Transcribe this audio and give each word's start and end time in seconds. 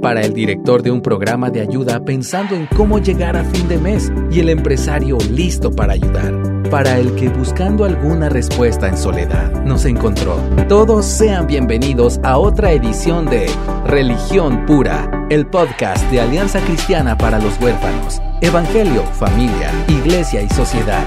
para 0.00 0.22
el 0.22 0.32
director 0.32 0.82
de 0.82 0.90
un 0.90 1.00
programa 1.00 1.50
de 1.50 1.60
ayuda 1.60 2.04
pensando 2.04 2.54
en 2.54 2.66
cómo 2.76 2.98
llegar 2.98 3.36
a 3.36 3.44
fin 3.44 3.68
de 3.68 3.78
mes 3.78 4.12
y 4.30 4.40
el 4.40 4.48
empresario 4.48 5.18
listo 5.30 5.70
para 5.70 5.94
ayudar, 5.94 6.62
para 6.70 6.98
el 6.98 7.14
que 7.14 7.28
buscando 7.28 7.84
alguna 7.84 8.28
respuesta 8.28 8.88
en 8.88 8.96
soledad 8.96 9.64
nos 9.64 9.84
encontró. 9.84 10.36
Todos 10.68 11.06
sean 11.06 11.46
bienvenidos 11.46 12.20
a 12.22 12.38
otra 12.38 12.72
edición 12.72 13.26
de 13.26 13.46
Religión 13.86 14.66
Pura, 14.66 15.26
el 15.30 15.46
podcast 15.46 16.04
de 16.10 16.20
Alianza 16.20 16.60
Cristiana 16.60 17.16
para 17.16 17.38
los 17.38 17.60
Huérfanos, 17.60 18.20
Evangelio, 18.40 19.02
Familia, 19.04 19.70
Iglesia 19.88 20.42
y 20.42 20.48
Sociedad. 20.50 21.06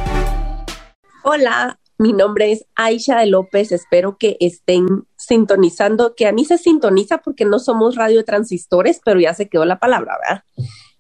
Hola, 1.23 1.79
mi 1.97 2.13
nombre 2.13 2.51
es 2.51 2.65
Aisha 2.75 3.23
López. 3.25 3.71
Espero 3.71 4.17
que 4.17 4.35
estén 4.39 5.05
sintonizando, 5.21 6.15
que 6.15 6.25
a 6.25 6.31
mí 6.31 6.45
se 6.45 6.57
sintoniza 6.57 7.19
porque 7.19 7.45
no 7.45 7.59
somos 7.59 7.95
radiotransistores, 7.95 9.01
pero 9.05 9.19
ya 9.19 9.33
se 9.33 9.47
quedó 9.47 9.65
la 9.65 9.79
palabra, 9.79 10.17
¿verdad? 10.19 10.43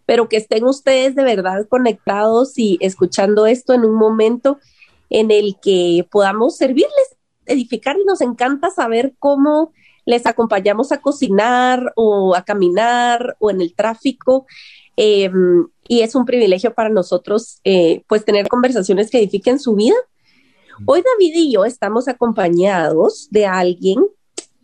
Pero 0.05 0.29
que 0.29 0.37
estén 0.37 0.65
ustedes 0.65 1.15
de 1.15 1.23
verdad 1.23 1.67
conectados 1.67 2.57
y 2.57 2.77
escuchando 2.81 3.47
esto 3.47 3.73
en 3.73 3.83
un 3.83 3.95
momento 3.95 4.59
en 5.09 5.31
el 5.31 5.57
que 5.61 6.07
podamos 6.11 6.55
servirles, 6.57 7.17
edificar 7.45 7.97
y 7.99 8.05
nos 8.05 8.21
encanta 8.21 8.69
saber 8.69 9.13
cómo 9.17 9.73
les 10.05 10.25
acompañamos 10.25 10.91
a 10.91 11.01
cocinar 11.01 11.91
o 11.95 12.35
a 12.35 12.43
caminar 12.43 13.35
o 13.39 13.49
en 13.49 13.61
el 13.61 13.73
tráfico. 13.73 14.45
Em, 14.97 15.67
y 15.87 16.01
es 16.01 16.15
un 16.15 16.25
privilegio 16.25 16.73
para 16.73 16.89
nosotros, 16.89 17.59
eh, 17.63 18.03
pues, 18.07 18.23
tener 18.23 18.47
conversaciones 18.47 19.09
que 19.09 19.17
edifiquen 19.17 19.59
su 19.59 19.75
vida 19.75 19.95
Hoy 20.85 21.03
David 21.03 21.33
y 21.35 21.53
yo 21.53 21.63
estamos 21.63 22.07
acompañados 22.07 23.27
de 23.29 23.45
alguien 23.45 23.99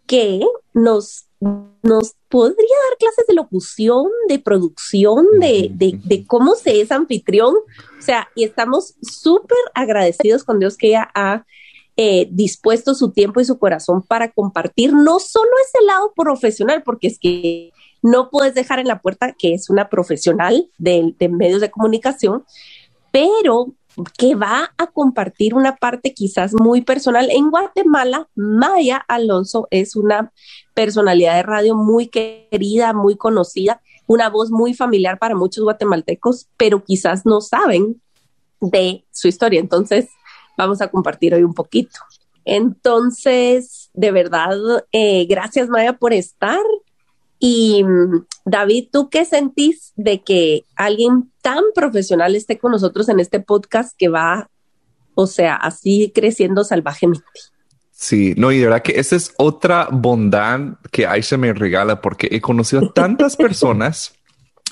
que 0.07 0.41
nos, 0.73 1.27
nos 1.39 2.15
podría 2.29 2.55
dar 2.89 2.97
clases 2.97 3.27
de 3.27 3.35
locución, 3.35 4.07
de 4.27 4.39
producción, 4.39 5.25
de, 5.39 5.69
de, 5.71 6.25
cómo 6.25 6.55
se 6.55 6.81
es 6.81 6.91
anfitrión. 6.91 7.53
O 7.55 8.01
sea, 8.01 8.29
y 8.35 8.45
estamos 8.45 8.95
súper 9.01 9.57
agradecidos 9.75 10.43
con 10.43 10.59
Dios 10.59 10.77
que 10.77 10.87
ella 10.87 11.09
ha 11.13 11.45
eh, 11.97 12.27
dispuesto 12.31 12.93
su 12.95 13.11
tiempo 13.11 13.41
y 13.41 13.45
su 13.45 13.59
corazón 13.59 14.01
para 14.01 14.31
compartir 14.31 14.93
no 14.93 15.19
solo 15.19 15.49
ese 15.65 15.83
lado 15.85 16.13
profesional, 16.15 16.83
porque 16.83 17.07
es 17.07 17.19
que 17.19 17.71
no 18.01 18.29
puedes 18.29 18.53
dejar 18.53 18.79
en 18.79 18.87
la 18.87 19.01
puerta 19.01 19.33
que 19.37 19.53
es 19.53 19.69
una 19.69 19.89
profesional 19.89 20.69
de, 20.77 21.15
de 21.19 21.27
medios 21.27 21.59
de 21.59 21.71
comunicación, 21.71 22.45
pero 23.11 23.73
que 24.17 24.35
va 24.35 24.73
a 24.77 24.87
compartir 24.87 25.53
una 25.53 25.75
parte 25.75 26.13
quizás 26.13 26.53
muy 26.53 26.81
personal. 26.81 27.29
En 27.31 27.49
Guatemala, 27.49 28.27
Maya 28.35 29.03
Alonso 29.07 29.67
es 29.71 29.95
una 29.95 30.31
personalidad 30.73 31.35
de 31.35 31.43
radio 31.43 31.75
muy 31.75 32.07
querida, 32.07 32.93
muy 32.93 33.15
conocida, 33.15 33.81
una 34.05 34.29
voz 34.29 34.51
muy 34.51 34.73
familiar 34.73 35.17
para 35.17 35.35
muchos 35.35 35.63
guatemaltecos, 35.63 36.47
pero 36.57 36.83
quizás 36.83 37.25
no 37.25 37.41
saben 37.41 38.01
de 38.61 39.05
su 39.11 39.27
historia. 39.27 39.59
Entonces, 39.59 40.09
vamos 40.57 40.81
a 40.81 40.89
compartir 40.89 41.33
hoy 41.33 41.43
un 41.43 41.53
poquito. 41.53 41.99
Entonces, 42.45 43.89
de 43.93 44.11
verdad, 44.11 44.57
eh, 44.91 45.25
gracias 45.25 45.69
Maya 45.69 45.93
por 45.93 46.13
estar. 46.13 46.63
Y 47.39 47.83
mm, 47.83 48.25
David, 48.45 48.89
¿tú 48.91 49.09
qué 49.09 49.25
sentís 49.25 49.91
de 49.95 50.21
que 50.21 50.65
alguien 50.75 51.31
tan 51.47 51.63
profesional 51.73 52.35
esté 52.35 52.57
con 52.57 52.73
nosotros 52.73 53.07
en 53.07 53.21
este 53.21 53.39
podcast 53.39 53.95
que 53.97 54.09
va, 54.09 54.49
o 55.15 55.27
sea, 55.27 55.55
así 55.55 56.11
creciendo 56.13 56.65
salvajemente? 56.65 57.23
Sí, 57.89 58.33
no, 58.35 58.51
y 58.51 58.57
de 58.57 58.65
verdad 58.65 58.81
que 58.81 58.99
esa 58.99 59.15
es 59.15 59.33
otra 59.37 59.87
bondad 59.89 60.59
que 60.91 61.07
Aisha 61.07 61.37
me 61.37 61.53
regala 61.53 62.01
porque 62.01 62.27
he 62.29 62.41
conocido 62.41 62.91
tantas 62.91 63.37
personas 63.37 64.13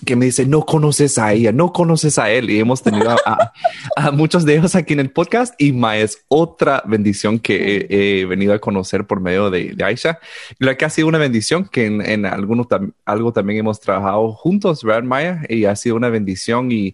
que 0.03 0.15
me 0.15 0.25
dice, 0.25 0.45
no 0.45 0.65
conoces 0.65 1.17
a 1.17 1.33
ella, 1.33 1.51
no 1.51 1.71
conoces 1.71 2.19
a 2.19 2.29
él. 2.29 2.49
Y 2.49 2.59
hemos 2.59 2.81
tenido 2.81 3.15
a, 3.25 4.11
muchos 4.11 4.45
de 4.45 4.55
ellos 4.55 4.75
aquí 4.75 4.93
en 4.93 4.99
el 4.99 5.11
podcast 5.11 5.59
y 5.59 5.71
Ma 5.71 5.97
es 5.97 6.25
otra 6.27 6.83
bendición 6.85 7.39
que 7.39 7.87
he, 7.89 8.25
venido 8.25 8.53
a 8.53 8.59
conocer 8.59 9.05
por 9.05 9.21
medio 9.21 9.49
de, 9.49 9.73
de, 9.73 9.83
Aisha. 9.83 10.19
La 10.59 10.75
que 10.75 10.85
ha 10.85 10.89
sido 10.89 11.07
una 11.07 11.17
bendición 11.17 11.67
que 11.67 11.85
en, 11.85 12.25
algunos, 12.25 12.67
algo 13.05 13.31
también 13.31 13.59
hemos 13.59 13.79
trabajado 13.79 14.33
juntos, 14.33 14.83
¿verdad, 14.83 15.03
Maya? 15.03 15.41
Y 15.47 15.65
ha 15.65 15.75
sido 15.75 15.95
una 15.95 16.09
bendición 16.09 16.71
y 16.71 16.93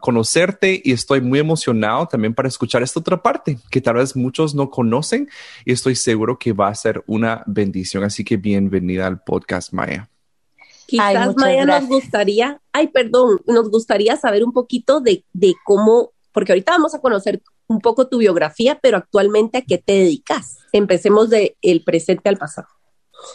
conocerte 0.00 0.80
y 0.82 0.92
estoy 0.92 1.20
muy 1.20 1.38
emocionado 1.38 2.06
también 2.06 2.32
para 2.32 2.48
escuchar 2.48 2.82
esta 2.82 2.98
otra 2.98 3.22
parte 3.22 3.58
que 3.70 3.82
tal 3.82 3.96
vez 3.96 4.16
muchos 4.16 4.54
no 4.54 4.70
conocen 4.70 5.28
y 5.66 5.72
estoy 5.72 5.96
seguro 5.96 6.38
que 6.38 6.54
va 6.54 6.68
a 6.68 6.74
ser 6.74 7.04
una 7.06 7.42
bendición. 7.46 8.02
Así 8.02 8.24
que 8.24 8.38
bienvenida 8.38 9.06
al 9.06 9.22
podcast, 9.22 9.74
Maya. 9.74 10.08
Quizás 10.90 11.36
Maya 11.36 11.64
nos 11.64 11.86
gustaría, 11.86 12.60
ay, 12.72 12.88
perdón, 12.88 13.40
nos 13.46 13.70
gustaría 13.70 14.16
saber 14.16 14.44
un 14.44 14.52
poquito 14.52 15.00
de, 15.00 15.24
de 15.32 15.54
cómo, 15.64 16.10
porque 16.32 16.52
ahorita 16.52 16.72
vamos 16.72 16.94
a 16.94 17.00
conocer 17.00 17.40
un 17.68 17.80
poco 17.80 18.08
tu 18.08 18.18
biografía, 18.18 18.78
pero 18.82 18.96
actualmente 18.96 19.58
a 19.58 19.62
qué 19.62 19.78
te 19.78 19.92
dedicas. 19.92 20.58
Empecemos 20.72 21.30
del 21.30 21.56
el 21.62 21.84
presente 21.84 22.28
al 22.28 22.36
pasado. 22.36 22.66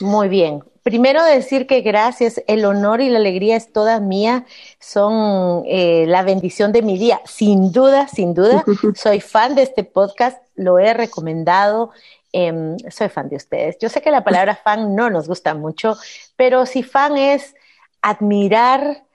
Muy 0.01 0.27
bien. 0.27 0.63
Primero 0.83 1.23
decir 1.23 1.65
que 1.65 1.81
gracias, 1.81 2.43
el 2.47 2.63
honor 2.65 3.01
y 3.01 3.09
la 3.09 3.17
alegría 3.17 3.55
es 3.55 3.71
toda 3.71 3.99
mía, 3.99 4.45
son 4.79 5.63
eh, 5.65 6.05
la 6.07 6.21
bendición 6.21 6.73
de 6.73 6.81
mi 6.81 6.97
día. 6.97 7.21
Sin 7.25 7.71
duda, 7.71 8.07
sin 8.07 8.33
duda, 8.33 8.63
soy 8.95 9.19
fan 9.19 9.55
de 9.55 9.63
este 9.63 9.83
podcast, 9.83 10.37
lo 10.55 10.77
he 10.77 10.93
recomendado, 10.93 11.91
Em, 12.37 12.77
soy 12.91 13.07
fan 13.07 13.29
de 13.29 13.37
ustedes. 13.37 13.77
Yo 13.79 13.87
sé 13.87 14.01
que 14.01 14.11
la 14.11 14.25
palabra 14.25 14.57
fan 14.63 14.93
no 14.93 15.09
nos 15.09 15.25
gusta 15.25 15.53
mucho, 15.53 15.95
pero 16.35 16.65
si 16.65 16.83
fan 16.83 17.15
es 17.15 17.55
admirar 18.01 19.05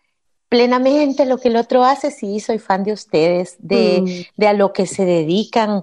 plenamente 0.49 1.27
lo 1.27 1.37
que 1.37 1.49
el 1.49 1.57
otro 1.57 1.85
hace, 1.85 2.11
sí, 2.11 2.41
soy 2.41 2.59
fan 2.59 2.83
de 2.83 2.95
ustedes, 2.95 3.57
de, 3.59 4.27
mm. 4.39 4.45
a 4.47 4.55
lo 4.55 4.73
que 4.73 4.87
se 4.87 5.05
dedican, 5.05 5.83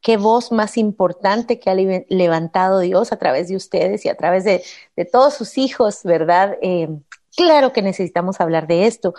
qué 0.00 0.16
voz 0.16 0.52
más 0.52 0.78
importante 0.78 1.60
que 1.60 1.68
ha 1.68 1.74
levantado 1.74 2.78
Dios 2.78 3.12
a 3.12 3.18
través 3.18 3.48
de 3.48 3.56
ustedes 3.56 4.06
y 4.06 4.08
a 4.08 4.14
través 4.14 4.44
de, 4.44 4.64
todos 5.12 5.34
sus 5.34 5.58
hijos, 5.58 6.02
¿verdad? 6.02 6.56
Em, 6.62 7.02
claro 7.36 7.74
que 7.74 7.82
necesitamos 7.82 8.40
hablar 8.40 8.66
de 8.66 8.86
esto. 8.86 9.12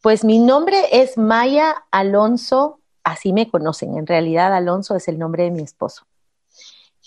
Pues 0.00 0.24
mi 0.24 0.38
nombre 0.38 0.78
es 0.92 1.18
Maya 1.18 1.84
Alonso, 1.90 2.80
así 3.04 3.34
me 3.34 3.50
conocen, 3.50 3.98
en 3.98 4.06
realidad 4.06 4.54
Alonso 4.54 4.96
es 4.96 5.08
el 5.08 5.18
nombre 5.18 5.44
de 5.44 5.50
mi 5.50 5.62
esposo 5.62 6.06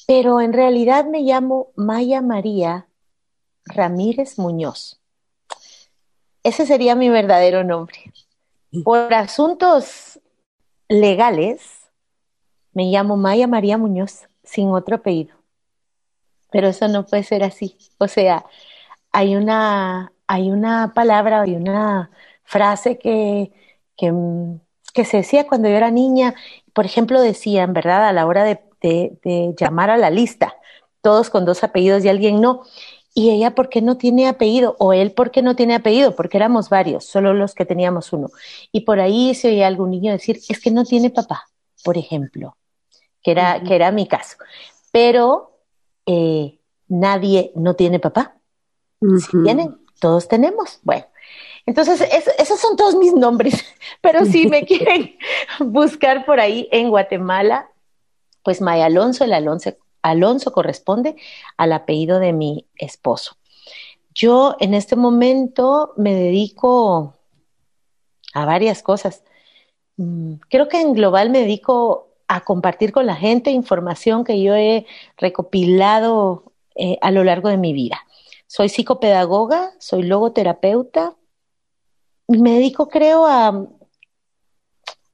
pero 0.08 0.42
en 0.42 0.54
realidad 0.54 1.06
me 1.06 1.22
llamo 1.22 1.72
Maya 1.76 2.22
María 2.22 2.88
Ramírez 3.66 4.38
Muñoz. 4.38 5.00
Ese 6.44 6.66
sería 6.66 6.96
mi 6.96 7.10
verdadero 7.10 7.64
nombre. 7.64 8.14
Por 8.84 9.14
asuntos 9.14 10.20
legales, 10.88 11.90
me 12.74 12.86
llamo 12.86 13.18
Maya 13.18 13.48
María 13.48 13.78
Muñoz 13.78 14.28
sin 14.44 14.70
otro 14.70 14.98
apellido. 14.98 15.36
Pero 16.52 16.68
eso 16.68 16.88
no 16.88 17.06
puede 17.06 17.24
ser 17.24 17.44
así. 17.44 17.78
O 17.98 18.08
sea, 18.08 18.46
hay 19.12 19.36
una, 19.36 20.14
hay 20.28 20.52
una 20.52 20.94
palabra, 20.94 21.42
hay 21.42 21.56
una 21.56 22.12
frase 22.44 23.00
que, 23.00 23.52
que, 23.98 24.14
que 24.94 25.06
se 25.06 25.18
decía 25.18 25.48
cuando 25.48 25.68
yo 25.68 25.76
era 25.76 25.90
niña. 25.90 26.36
Por 26.74 26.86
ejemplo, 26.86 27.22
decían, 27.22 27.74
¿verdad? 27.74 28.08
A 28.08 28.14
la 28.14 28.28
hora 28.28 28.44
de 28.44 28.65
de, 28.88 29.54
llamar 29.58 29.90
a 29.90 29.98
la 29.98 30.10
lista, 30.10 30.56
todos 31.02 31.30
con 31.30 31.46
dos 31.46 31.64
apellidos 31.64 32.04
y 32.04 32.10
alguien 32.10 32.42
no. 32.42 32.64
¿Y 33.14 33.30
ella 33.30 33.56
por 33.56 33.70
qué 33.70 33.82
no 33.82 33.98
tiene 33.98 34.28
apellido? 34.28 34.76
¿O 34.78 34.92
él 34.92 35.12
por 35.12 35.32
qué 35.32 35.42
no 35.42 35.56
tiene 35.56 35.76
apellido? 35.76 36.16
Porque 36.16 36.38
éramos 36.38 36.70
varios, 36.70 37.06
solo 37.06 37.34
los 37.34 37.54
que 37.54 37.66
teníamos 37.66 38.12
uno. 38.12 38.30
Y 38.72 38.82
por 38.82 39.00
ahí 39.00 39.34
se 39.36 39.50
oía 39.50 39.68
algún 39.68 39.92
niño 39.92 40.12
decir, 40.12 40.40
es 40.50 40.60
que 40.60 40.72
no 40.72 40.84
tiene 40.84 41.10
papá, 41.10 41.46
por 41.84 41.98
ejemplo, 41.98 42.58
que 43.24 43.32
era, 43.32 43.64
que 43.64 43.76
era 43.76 43.92
mi 43.92 44.06
caso. 44.08 44.36
Pero 44.92 45.60
eh, 46.06 46.60
nadie 46.88 47.52
no 47.56 47.76
tiene 47.76 48.00
papá. 48.00 48.36
Si 49.20 49.44
tienen, 49.44 49.78
todos 50.00 50.28
tenemos. 50.28 50.80
Bueno, 50.84 51.06
entonces 51.66 52.02
esos 52.38 52.60
son 52.60 52.76
todos 52.76 52.96
mis 52.96 53.14
nombres, 53.14 53.66
pero 54.02 54.26
si 54.26 54.48
me 54.48 54.66
quieren 54.66 55.16
buscar 55.60 56.26
por 56.26 56.40
ahí 56.40 56.68
en 56.72 56.90
Guatemala, 56.90 57.70
pues 58.46 58.62
Maya 58.62 58.86
Alonso, 58.86 59.26
el 59.26 59.34
Alonso, 59.34 59.74
Alonso 60.04 60.54
corresponde 60.54 61.16
al 61.58 61.74
apellido 61.74 62.20
de 62.20 62.32
mi 62.32 62.68
esposo. 62.78 63.38
Yo 64.14 64.56
en 64.60 64.76
este 64.76 64.96
momento 64.96 65.94
me 65.98 66.14
dedico 66.14 67.16
a 68.36 68.46
varias 68.46 68.84
cosas. 68.84 69.24
Mm, 69.98 70.36
creo 70.48 70.70
que 70.70 70.80
en 70.80 70.94
global 70.94 71.32
me 71.32 71.40
dedico 71.40 72.10
a 72.28 72.42
compartir 72.42 72.92
con 72.92 73.08
la 73.08 73.16
gente 73.16 73.50
información 73.50 74.24
que 74.24 74.42
yo 74.42 74.56
he 74.56 74.86
recopilado 75.18 76.54
eh, 76.76 77.00
a 77.02 77.10
lo 77.10 77.24
largo 77.24 77.50
de 77.50 77.58
mi 77.58 77.74
vida. 77.74 78.00
Soy 78.46 78.70
psicopedagoga, 78.70 79.72
soy 79.80 80.04
logoterapeuta. 80.04 81.16
Me 82.28 82.54
dedico, 82.54 82.90
creo, 82.90 83.26
a, 83.26 83.68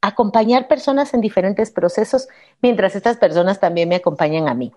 acompañar 0.01 0.67
personas 0.67 1.13
en 1.13 1.21
diferentes 1.21 1.71
procesos, 1.71 2.27
mientras 2.61 2.95
estas 2.95 3.17
personas 3.17 3.59
también 3.59 3.87
me 3.87 3.95
acompañan 3.95 4.47
a 4.47 4.53
mí. 4.53 4.71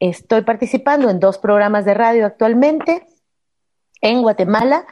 Estoy 0.00 0.42
participando 0.42 1.08
en 1.10 1.20
dos 1.20 1.38
programas 1.38 1.84
de 1.84 1.94
radio 1.94 2.26
actualmente 2.26 3.06
en 4.00 4.22
Guatemala. 4.22 4.86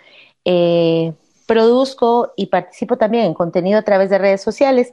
Eh, 0.44 1.14
produzco 1.46 2.32
y 2.36 2.46
participo 2.46 2.96
también 2.96 3.24
en 3.24 3.34
contenido 3.34 3.78
a 3.78 3.82
través 3.82 4.10
de 4.10 4.18
redes 4.18 4.42
sociales 4.42 4.92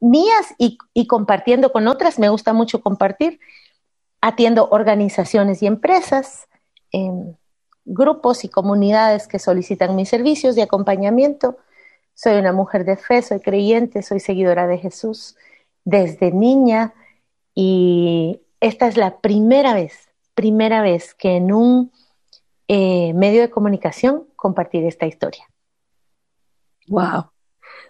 mías 0.00 0.54
y, 0.58 0.78
compartiendo 1.06 1.72
con 1.72 1.88
otras. 1.88 2.18
Me 2.18 2.28
gusta 2.28 2.52
mucho 2.52 2.80
compartir. 2.80 3.40
Atiendo 4.20 4.68
organizaciones 4.70 5.62
y 5.62 5.66
empresas, 5.66 6.46
grupos 7.84 8.44
y 8.44 8.48
comunidades 8.48 9.26
que 9.26 9.38
solicitan 9.38 9.96
mis 9.96 10.08
servicios 10.10 10.54
de 10.54 10.62
acompañamiento 10.62 11.56
soy 12.14 12.36
una 12.36 12.52
mujer 12.52 12.84
de 12.84 12.96
fe, 12.96 13.22
soy 13.22 13.40
creyente, 13.40 14.02
soy 14.02 14.20
seguidora 14.20 14.66
de 14.66 14.78
Jesús 14.78 15.36
desde 15.84 16.32
niña 16.32 16.94
y 17.54 18.40
esta 18.60 18.86
es 18.86 18.96
la 18.96 19.20
primera 19.20 19.74
vez, 19.74 20.10
primera 20.34 20.82
vez 20.82 21.14
que 21.14 21.36
en 21.36 21.52
un 21.52 21.92
eh, 22.68 23.12
medio 23.14 23.40
de 23.40 23.50
comunicación 23.50 24.26
compartir 24.36 24.84
esta 24.84 25.06
historia. 25.06 25.44
Wow, 26.88 27.30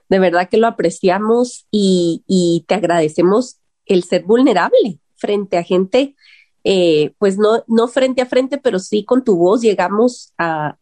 de 0.09 0.19
verdad 0.19 0.49
que 0.49 0.59
lo 0.59 0.67
apreciamos 0.67 1.67
y, 1.71 2.25
y 2.27 2.65
te 2.69 2.75
agradecemos 2.75 3.59
el 3.87 4.05
ser 4.05 4.25
vulnerable 4.25 5.01
frente 5.17 5.59
a 5.59 5.63
gente 5.63 6.15
eh, 6.63 7.15
pues 7.19 7.39
no, 7.39 7.65
no 7.69 7.89
frente 7.89 8.21
a 8.23 8.27
frente, 8.27 8.59
pero 8.59 8.79
sí 8.79 9.05
con 9.05 9.25
tu 9.25 9.37
voz 9.37 9.63
llegamos 9.63 10.35
a, 10.39 10.77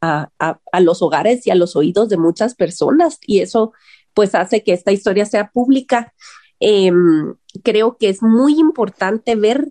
los 0.81 1.03
hogares 1.03 1.47
y 1.47 1.51
a 1.51 1.55
los 1.55 1.77
oídos 1.77 2.09
de 2.09 2.17
muchas 2.17 2.55
personas 2.55 3.19
y 3.27 3.41
eso 3.41 3.73
pues 4.15 4.35
hace 4.35 4.65
que 4.65 4.73
esta 4.73 4.91
historia 4.91 5.27
sea 5.27 5.51
pública. 5.51 6.13
Em, 6.61 7.35
creo 7.63 7.97
que 7.97 8.09
es 8.09 8.23
muy 8.23 8.59
importante 8.59 9.37
ver 9.37 9.69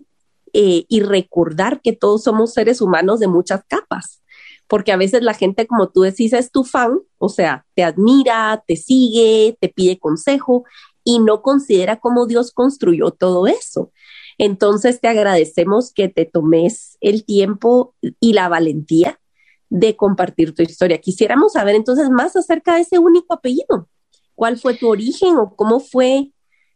eh, 0.54 0.86
y 0.88 1.00
recordar 1.00 1.82
que 1.82 1.92
todos 1.92 2.22
somos 2.22 2.54
seres 2.54 2.80
humanos 2.80 3.20
de 3.20 3.28
muchas 3.28 3.62
capas, 3.68 4.22
porque 4.66 4.92
a 4.92 4.96
veces 4.96 5.22
la 5.22 5.34
gente, 5.34 5.66
como 5.66 5.90
tú 5.90 6.00
decís, 6.02 6.32
es 6.32 6.50
tu 6.50 6.64
fan, 6.64 7.00
o 7.18 7.28
sea, 7.28 7.66
te 7.74 7.84
admira, 7.84 8.64
te 8.66 8.76
sigue, 8.76 9.58
te 9.60 9.68
pide 9.68 9.98
consejo 9.98 10.64
y 11.04 11.18
no 11.18 11.42
considera 11.42 12.00
cómo 12.00 12.26
Dios 12.26 12.52
construyó 12.52 13.10
todo 13.10 13.46
eso. 13.46 13.92
Entonces 14.38 15.00
te 15.00 15.08
agradecemos 15.08 15.92
que 15.92 16.08
te 16.08 16.24
tomes 16.24 16.96
el 17.00 17.24
tiempo 17.24 17.94
y 18.20 18.32
la 18.32 18.48
valentía 18.48 19.20
de 19.68 19.96
compartir 19.96 20.54
tu 20.54 20.62
historia. 20.62 20.98
Quisiéramos 20.98 21.52
saber 21.52 21.74
entonces 21.74 22.08
más 22.08 22.36
acerca 22.36 22.76
de 22.76 22.82
ese 22.82 22.98
único 22.98 23.34
apellido. 23.34 23.88
¿Cuál 24.34 24.58
fue 24.58 24.74
tu 24.74 24.88
origen 24.88 25.36
o 25.36 25.54
cómo 25.56 25.80
fue 25.80 26.30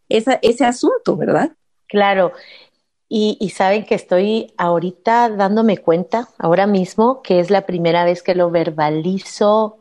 ese 0.08 0.64
asunto, 0.64 1.16
verdad? 1.16 1.52
Claro. 1.86 2.32
Y, 3.08 3.36
y, 3.40 3.50
saben 3.50 3.84
que 3.84 3.94
estoy 3.94 4.54
ahorita 4.56 5.28
dándome 5.28 5.76
cuenta, 5.76 6.30
ahora 6.38 6.66
mismo, 6.66 7.22
que 7.22 7.40
es 7.40 7.50
la 7.50 7.66
primera 7.66 8.04
vez 8.04 8.22
que 8.22 8.34
lo 8.34 8.50
verbalizo 8.50 9.78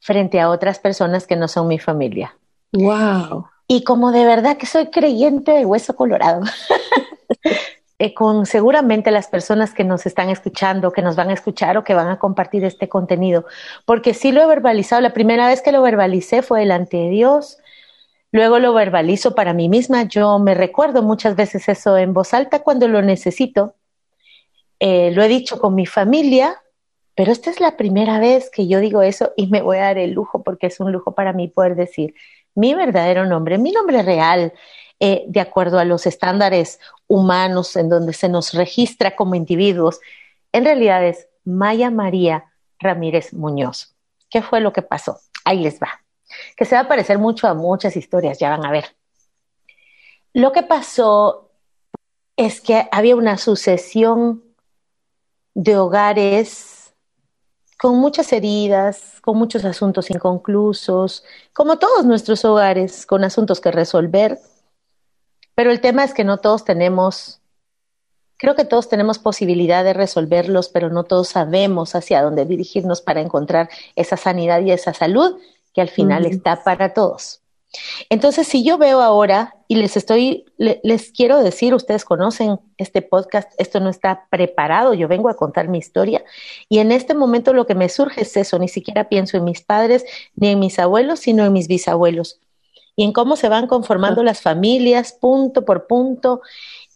frente 0.00 0.40
a 0.40 0.48
otras 0.48 0.78
personas 0.78 1.26
que 1.26 1.36
no 1.36 1.46
son 1.46 1.68
mi 1.68 1.78
familia. 1.78 2.38
Wow. 2.72 3.46
Y 3.70 3.84
como 3.84 4.12
de 4.12 4.24
verdad 4.24 4.56
que 4.56 4.64
soy 4.64 4.86
creyente 4.86 5.52
de 5.52 5.66
hueso 5.66 5.94
colorado, 5.94 6.40
eh, 7.98 8.14
con 8.14 8.46
seguramente 8.46 9.10
las 9.10 9.28
personas 9.28 9.74
que 9.74 9.84
nos 9.84 10.06
están 10.06 10.30
escuchando, 10.30 10.90
que 10.90 11.02
nos 11.02 11.16
van 11.16 11.28
a 11.28 11.34
escuchar 11.34 11.76
o 11.76 11.84
que 11.84 11.92
van 11.92 12.08
a 12.08 12.18
compartir 12.18 12.64
este 12.64 12.88
contenido, 12.88 13.44
porque 13.84 14.14
sí 14.14 14.32
lo 14.32 14.42
he 14.42 14.46
verbalizado, 14.46 15.02
la 15.02 15.12
primera 15.12 15.46
vez 15.46 15.60
que 15.60 15.72
lo 15.72 15.82
verbalicé 15.82 16.40
fue 16.40 16.60
delante 16.60 16.96
de 16.96 17.10
Dios, 17.10 17.58
luego 18.32 18.58
lo 18.58 18.72
verbalizo 18.72 19.34
para 19.34 19.52
mí 19.52 19.68
misma, 19.68 20.04
yo 20.04 20.38
me 20.38 20.54
recuerdo 20.54 21.02
muchas 21.02 21.36
veces 21.36 21.68
eso 21.68 21.98
en 21.98 22.14
voz 22.14 22.32
alta 22.32 22.60
cuando 22.60 22.88
lo 22.88 23.02
necesito, 23.02 23.74
eh, 24.80 25.10
lo 25.10 25.22
he 25.22 25.28
dicho 25.28 25.58
con 25.58 25.74
mi 25.74 25.84
familia, 25.84 26.56
pero 27.14 27.32
esta 27.32 27.50
es 27.50 27.60
la 27.60 27.76
primera 27.76 28.18
vez 28.18 28.48
que 28.48 28.66
yo 28.66 28.80
digo 28.80 29.02
eso 29.02 29.32
y 29.36 29.48
me 29.48 29.60
voy 29.60 29.76
a 29.76 29.82
dar 29.82 29.98
el 29.98 30.12
lujo 30.12 30.42
porque 30.42 30.68
es 30.68 30.80
un 30.80 30.90
lujo 30.92 31.14
para 31.14 31.34
mí 31.34 31.48
poder 31.48 31.74
decir, 31.74 32.14
mi 32.58 32.74
verdadero 32.74 33.24
nombre, 33.24 33.56
mi 33.56 33.70
nombre 33.70 34.02
real, 34.02 34.52
eh, 34.98 35.24
de 35.28 35.40
acuerdo 35.40 35.78
a 35.78 35.84
los 35.84 36.06
estándares 36.06 36.80
humanos 37.06 37.76
en 37.76 37.88
donde 37.88 38.12
se 38.12 38.28
nos 38.28 38.52
registra 38.52 39.14
como 39.14 39.36
individuos, 39.36 40.00
en 40.50 40.64
realidad 40.64 41.04
es 41.04 41.28
Maya 41.44 41.92
María 41.92 42.52
Ramírez 42.80 43.32
Muñoz. 43.32 43.94
¿Qué 44.28 44.42
fue 44.42 44.60
lo 44.60 44.72
que 44.72 44.82
pasó? 44.82 45.20
Ahí 45.44 45.60
les 45.60 45.80
va. 45.80 46.02
Que 46.56 46.64
se 46.64 46.74
va 46.74 46.80
a 46.80 46.88
parecer 46.88 47.18
mucho 47.18 47.46
a 47.46 47.54
muchas 47.54 47.96
historias, 47.96 48.40
ya 48.40 48.50
van 48.50 48.66
a 48.66 48.72
ver. 48.72 48.96
Lo 50.32 50.50
que 50.50 50.64
pasó 50.64 51.52
es 52.36 52.60
que 52.60 52.88
había 52.90 53.14
una 53.14 53.38
sucesión 53.38 54.42
de 55.54 55.76
hogares 55.76 56.77
con 57.78 57.96
muchas 57.98 58.32
heridas, 58.32 59.20
con 59.22 59.38
muchos 59.38 59.64
asuntos 59.64 60.10
inconclusos, 60.10 61.24
como 61.52 61.78
todos 61.78 62.04
nuestros 62.04 62.44
hogares, 62.44 63.06
con 63.06 63.24
asuntos 63.24 63.60
que 63.60 63.70
resolver. 63.70 64.38
Pero 65.54 65.70
el 65.70 65.80
tema 65.80 66.04
es 66.04 66.12
que 66.12 66.24
no 66.24 66.38
todos 66.38 66.64
tenemos, 66.64 67.40
creo 68.36 68.56
que 68.56 68.64
todos 68.64 68.88
tenemos 68.88 69.18
posibilidad 69.20 69.84
de 69.84 69.92
resolverlos, 69.92 70.68
pero 70.68 70.90
no 70.90 71.04
todos 71.04 71.28
sabemos 71.28 71.94
hacia 71.94 72.22
dónde 72.22 72.44
dirigirnos 72.46 73.00
para 73.00 73.20
encontrar 73.20 73.68
esa 73.94 74.16
sanidad 74.16 74.60
y 74.60 74.72
esa 74.72 74.92
salud 74.92 75.38
que 75.72 75.80
al 75.80 75.88
final 75.88 76.26
está 76.26 76.64
para 76.64 76.92
todos. 76.92 77.42
Entonces, 78.08 78.48
si 78.48 78.64
yo 78.64 78.78
veo 78.78 79.02
ahora 79.02 79.56
y 79.68 79.76
les 79.76 79.96
estoy, 79.96 80.46
les 80.56 81.12
quiero 81.12 81.42
decir, 81.42 81.74
ustedes 81.74 82.04
conocen 82.04 82.58
este 82.78 83.02
podcast, 83.02 83.52
esto 83.58 83.80
no 83.80 83.90
está 83.90 84.26
preparado, 84.30 84.94
yo 84.94 85.08
vengo 85.08 85.28
a 85.28 85.36
contar 85.36 85.68
mi 85.68 85.78
historia 85.78 86.24
y 86.68 86.78
en 86.78 86.92
este 86.92 87.14
momento 87.14 87.52
lo 87.52 87.66
que 87.66 87.74
me 87.74 87.88
surge 87.90 88.22
es 88.22 88.36
eso, 88.36 88.58
ni 88.58 88.68
siquiera 88.68 89.08
pienso 89.08 89.36
en 89.36 89.44
mis 89.44 89.60
padres 89.60 90.04
ni 90.34 90.48
en 90.48 90.58
mis 90.58 90.78
abuelos, 90.78 91.20
sino 91.20 91.44
en 91.44 91.52
mis 91.52 91.68
bisabuelos 91.68 92.40
y 92.96 93.04
en 93.04 93.12
cómo 93.12 93.36
se 93.36 93.48
van 93.48 93.68
conformando 93.68 94.24
las 94.24 94.40
familias 94.40 95.12
punto 95.12 95.64
por 95.64 95.86
punto 95.86 96.40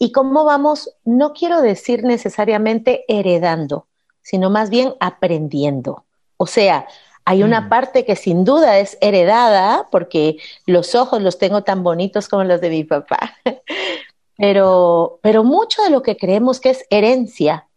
y 0.01 0.11
cómo 0.11 0.45
vamos, 0.45 0.91
no 1.05 1.33
quiero 1.33 1.63
decir 1.63 2.03
necesariamente 2.03 3.05
heredando, 3.07 3.87
sino 4.21 4.51
más 4.51 4.69
bien 4.69 4.95
aprendiendo. 4.99 6.05
O 6.39 6.47
sea, 6.47 6.89
hay 7.25 7.43
una 7.43 7.63
mm. 7.63 7.69
parte 7.69 8.05
que 8.05 8.17
sin 8.17 8.45
duda 8.45 8.79
es 8.79 8.99
heredada, 9.01 9.89
porque 9.91 10.39
los 10.67 10.95
ojos 10.95 11.23
los 11.23 11.39
tengo 11.39 11.63
tan 11.63 11.83
bonitos 11.83 12.29
como 12.29 12.45
los 12.45 12.61
de 12.61 12.71
mi 12.71 12.85
papá. 12.85 13.37
pero, 14.37 15.19
pero 15.23 15.45
mucho 15.45 15.83
de 15.83 15.91
lo 15.91 16.03
que 16.03 16.17
creemos 16.17 16.61
que 16.61 16.71
es 16.71 16.85
herencia 16.91 17.69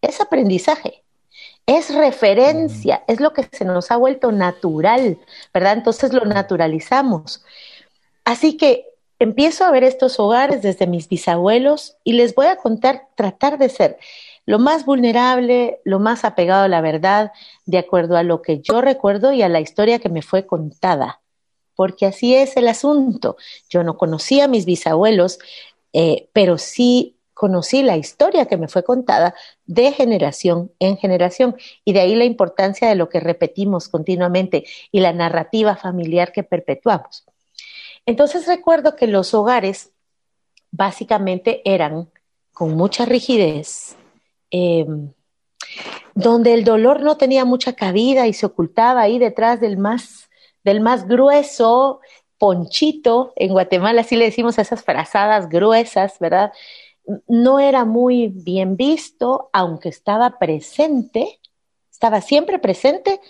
es 0.00 0.20
aprendizaje, 0.20 1.02
es 1.66 1.94
referencia, 1.94 3.02
mm. 3.06 3.12
es 3.12 3.20
lo 3.20 3.32
que 3.32 3.48
se 3.50 3.64
nos 3.64 3.90
ha 3.90 3.96
vuelto 3.96 4.32
natural, 4.32 5.18
¿verdad? 5.54 5.74
Entonces 5.74 6.12
lo 6.12 6.24
naturalizamos. 6.24 7.44
Así 8.24 8.56
que 8.56 8.86
empiezo 9.18 9.64
a 9.64 9.70
ver 9.70 9.84
estos 9.84 10.18
hogares 10.18 10.62
desde 10.62 10.86
mis 10.86 11.08
bisabuelos 11.08 11.96
y 12.04 12.14
les 12.14 12.34
voy 12.34 12.46
a 12.46 12.56
contar, 12.56 13.06
tratar 13.14 13.58
de 13.58 13.68
ser 13.68 13.98
lo 14.46 14.58
más 14.58 14.84
vulnerable, 14.84 15.80
lo 15.84 15.98
más 15.98 16.24
apegado 16.24 16.64
a 16.64 16.68
la 16.68 16.80
verdad, 16.80 17.32
de 17.64 17.78
acuerdo 17.78 18.16
a 18.16 18.22
lo 18.22 18.42
que 18.42 18.60
yo 18.60 18.80
recuerdo 18.80 19.32
y 19.32 19.42
a 19.42 19.48
la 19.48 19.60
historia 19.60 19.98
que 19.98 20.08
me 20.08 20.22
fue 20.22 20.46
contada. 20.46 21.20
Porque 21.74 22.06
así 22.06 22.34
es 22.34 22.56
el 22.56 22.68
asunto. 22.68 23.36
Yo 23.68 23.82
no 23.82 23.96
conocía 23.96 24.44
a 24.44 24.48
mis 24.48 24.66
bisabuelos, 24.66 25.38
eh, 25.92 26.28
pero 26.32 26.58
sí 26.58 27.16
conocí 27.34 27.82
la 27.82 27.96
historia 27.96 28.46
que 28.46 28.56
me 28.56 28.68
fue 28.68 28.84
contada 28.84 29.34
de 29.66 29.90
generación 29.92 30.70
en 30.78 30.96
generación 30.96 31.56
y 31.84 31.92
de 31.92 32.00
ahí 32.00 32.14
la 32.14 32.24
importancia 32.24 32.88
de 32.88 32.94
lo 32.94 33.08
que 33.08 33.20
repetimos 33.20 33.88
continuamente 33.88 34.64
y 34.92 35.00
la 35.00 35.12
narrativa 35.12 35.76
familiar 35.76 36.30
que 36.32 36.44
perpetuamos. 36.44 37.24
Entonces 38.06 38.46
recuerdo 38.46 38.96
que 38.96 39.06
los 39.06 39.34
hogares 39.34 39.90
básicamente 40.70 41.62
eran 41.64 42.10
con 42.52 42.76
mucha 42.76 43.06
rigidez, 43.06 43.96
Em, 44.52 45.10
donde 46.14 46.52
el 46.52 46.62
dolor 46.62 47.00
no 47.02 47.16
tenía 47.16 47.46
mucha 47.46 47.72
cabida 47.72 48.26
y 48.26 48.34
se 48.34 48.44
ocultaba 48.46 49.00
ahí 49.00 49.18
detrás 49.18 49.60
del 49.60 49.78
más, 49.78 50.28
del 50.62 50.80
más 50.80 51.08
grueso 51.08 52.00
ponchito, 52.38 53.32
en 53.36 53.52
Guatemala 53.52 54.02
así 54.02 54.16
le 54.16 54.26
decimos 54.26 54.58
esas 54.58 54.82
frazadas 54.84 55.48
gruesas, 55.48 56.18
¿verdad? 56.18 56.52
No 57.26 57.60
era 57.60 57.84
muy 57.84 58.28
bien 58.28 58.76
visto, 58.76 59.48
aunque 59.52 59.88
estaba 59.88 60.38
presente, 60.38 61.40
estaba 61.90 62.20
siempre 62.20 62.58
presente, 62.58 63.20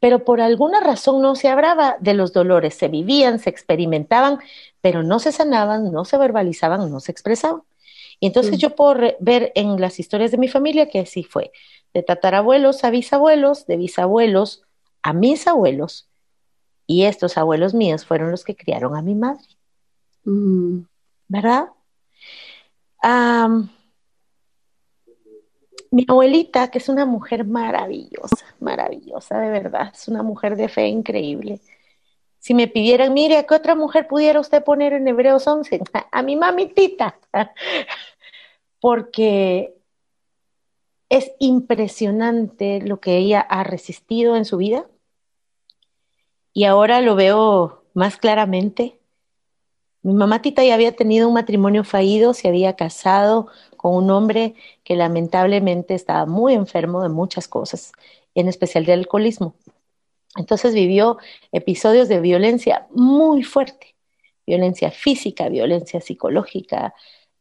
pero 0.00 0.24
por 0.24 0.40
alguna 0.40 0.80
razón 0.80 1.22
no 1.22 1.36
se 1.36 1.48
hablaba 1.48 1.96
de 2.00 2.14
los 2.14 2.32
dolores, 2.32 2.74
se 2.74 2.88
vivían, 2.88 3.38
se 3.38 3.50
experimentaban, 3.50 4.40
pero 4.80 5.04
no 5.04 5.20
se 5.20 5.30
sanaban, 5.30 5.92
no 5.92 6.04
se 6.04 6.18
verbalizaban, 6.18 6.90
no 6.90 6.98
se 6.98 7.12
expresaban. 7.12 7.62
Y 8.22 8.28
entonces 8.28 8.56
yo 8.58 8.76
puedo 8.76 9.16
ver 9.18 9.50
en 9.56 9.80
las 9.80 9.98
historias 9.98 10.30
de 10.30 10.38
mi 10.38 10.46
familia 10.46 10.88
que 10.88 11.00
así 11.00 11.24
fue. 11.24 11.50
de 11.92 12.04
tatarabuelos 12.04 12.84
a 12.84 12.90
bisabuelos, 12.90 13.66
de 13.66 13.76
bisabuelos 13.76 14.62
a 15.02 15.12
mis 15.12 15.48
abuelos, 15.48 16.08
y 16.86 17.02
estos 17.02 17.36
abuelos 17.36 17.74
míos 17.74 18.06
fueron 18.06 18.30
los 18.30 18.44
que 18.44 18.54
criaron 18.54 18.94
a 18.94 19.02
mi 19.02 19.16
madre. 19.16 19.44
Mm. 20.24 20.82
¿Verdad? 21.26 21.70
mi 25.90 26.06
abuelita, 26.06 26.70
que 26.70 26.78
es 26.78 26.88
una 26.88 27.04
mujer 27.04 27.44
maravillosa, 27.44 28.46
maravillosa, 28.60 29.40
de 29.40 29.50
verdad, 29.50 29.90
es 29.92 30.06
una 30.06 30.22
mujer 30.22 30.54
de 30.54 30.68
fe 30.68 30.86
increíble. 30.86 31.60
Si 32.38 32.54
me 32.54 32.68
pidieran, 32.68 33.12
mire, 33.14 33.36
¿a 33.36 33.42
qué 33.44 33.54
otra 33.54 33.74
mujer 33.74 34.06
pudiera 34.06 34.38
usted 34.38 34.62
poner 34.62 34.92
en 34.92 35.08
Hebreos 35.08 35.46
11? 35.46 35.80
A 36.12 36.22
mi 36.22 36.36
mamitita. 36.36 37.18
Porque 38.82 39.76
es 41.08 41.30
impresionante 41.38 42.80
lo 42.80 42.98
que 42.98 43.16
ella 43.16 43.40
ha 43.40 43.62
resistido 43.62 44.34
en 44.34 44.44
su 44.44 44.56
vida. 44.56 44.86
Y 46.52 46.64
ahora 46.64 47.00
lo 47.00 47.14
veo 47.14 47.84
más 47.94 48.16
claramente. 48.16 48.98
Mi 50.02 50.14
mamá 50.14 50.42
Tita 50.42 50.64
ya 50.64 50.74
había 50.74 50.96
tenido 50.96 51.28
un 51.28 51.34
matrimonio 51.34 51.84
fallido, 51.84 52.34
se 52.34 52.48
había 52.48 52.74
casado 52.74 53.46
con 53.76 53.94
un 53.94 54.10
hombre 54.10 54.56
que 54.82 54.96
lamentablemente 54.96 55.94
estaba 55.94 56.26
muy 56.26 56.54
enfermo 56.54 57.02
de 57.02 57.08
muchas 57.08 57.46
cosas, 57.46 57.92
en 58.34 58.48
especial 58.48 58.84
de 58.84 58.94
alcoholismo. 58.94 59.54
Entonces 60.34 60.74
vivió 60.74 61.18
episodios 61.52 62.08
de 62.08 62.18
violencia 62.18 62.88
muy 62.90 63.44
fuerte, 63.44 63.94
violencia 64.44 64.90
física, 64.90 65.48
violencia 65.48 66.00
psicológica, 66.00 66.94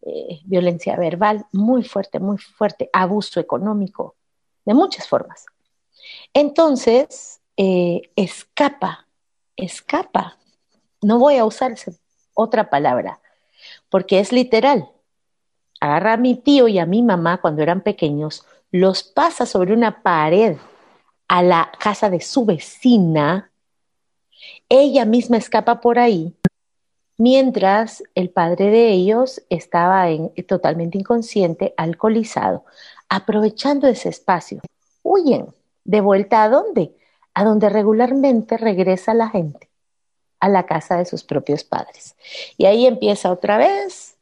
eh, 0.04 0.42
violencia 0.46 0.96
verbal, 0.98 1.46
muy 1.52 1.84
fuerte, 1.84 2.20
muy 2.20 2.38
fuerte, 2.38 2.90
abuso 2.94 3.40
económico, 3.40 4.16
de 4.66 4.74
muchas 4.74 5.08
formas. 5.08 5.46
Entonces, 6.34 7.42
eh, 7.58 8.10
escapa, 8.16 9.08
escapa, 9.56 10.38
no 11.02 11.20
voy 11.20 11.38
a 11.38 11.46
usar 11.46 11.76
otra 12.34 12.70
palabra, 12.70 13.20
porque 13.90 14.20
es 14.20 14.32
literal. 14.32 14.90
Agarra 15.80 16.14
a 16.14 16.18
mi 16.18 16.36
tío 16.36 16.68
y 16.68 16.80
a 16.80 16.86
mi 16.86 17.02
mamá 17.04 17.42
cuando 17.42 17.62
eran 17.62 17.82
pequeños, 17.82 18.46
los 18.72 19.04
pasa 19.04 19.46
sobre 19.46 19.74
una 19.74 20.02
pared 20.02 20.58
a 21.28 21.44
la 21.44 21.72
casa 21.80 22.10
de 22.10 22.22
su 22.22 22.46
vecina, 22.46 23.52
ella 24.70 25.06
misma 25.06 25.38
escapa 25.38 25.82
por 25.82 26.00
ahí, 26.00 26.34
mientras 27.22 28.04
el 28.16 28.32
padre 28.32 28.72
de 28.72 28.90
ellos 28.90 29.44
estaba 29.52 30.08
totalmente 30.48 30.98
inconsciente, 30.98 31.76
alcoholizado, 31.78 32.66
aprovechando 33.10 33.88
ese 33.88 34.10
espacio. 34.10 34.60
Huyen. 35.04 35.54
¿De 35.84 36.02
vuelta 36.02 36.42
a 36.42 36.50
dónde? 36.50 36.96
A 37.36 37.44
donde 37.44 37.70
regularmente 37.70 38.58
regresa 38.58 39.14
la 39.14 39.30
gente, 39.30 39.70
a 40.40 40.50
la 40.50 40.66
casa 40.66 40.98
de 40.98 41.06
sus 41.06 41.24
propios 41.24 41.64
padres. 41.64 42.16
Y 42.58 42.66
ahí 42.66 42.88
empieza 42.88 43.32
otra 43.32 43.58
vez. 43.58 44.16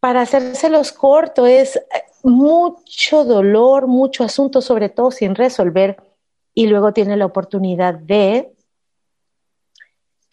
Para 0.00 0.20
hacérselos 0.22 0.92
corto, 0.92 1.46
es 1.46 1.80
mucho 2.22 3.24
dolor, 3.24 3.86
mucho 3.86 4.22
asunto, 4.22 4.60
sobre 4.60 4.90
todo 4.90 5.10
sin 5.10 5.34
resolver, 5.34 5.96
y 6.52 6.66
luego 6.66 6.92
tiene 6.92 7.16
la 7.16 7.26
oportunidad 7.26 7.94
de 7.94 8.53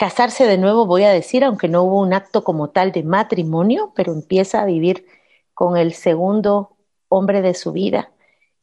casarse 0.01 0.47
de 0.47 0.57
nuevo, 0.57 0.87
voy 0.87 1.03
a 1.03 1.11
decir, 1.11 1.43
aunque 1.43 1.67
no 1.67 1.83
hubo 1.83 1.99
un 1.99 2.11
acto 2.11 2.43
como 2.43 2.71
tal 2.71 2.91
de 2.91 3.03
matrimonio, 3.03 3.93
pero 3.95 4.13
empieza 4.13 4.59
a 4.59 4.65
vivir 4.65 5.05
con 5.53 5.77
el 5.77 5.93
segundo 5.93 6.75
hombre 7.07 7.43
de 7.43 7.53
su 7.53 7.71
vida. 7.71 8.09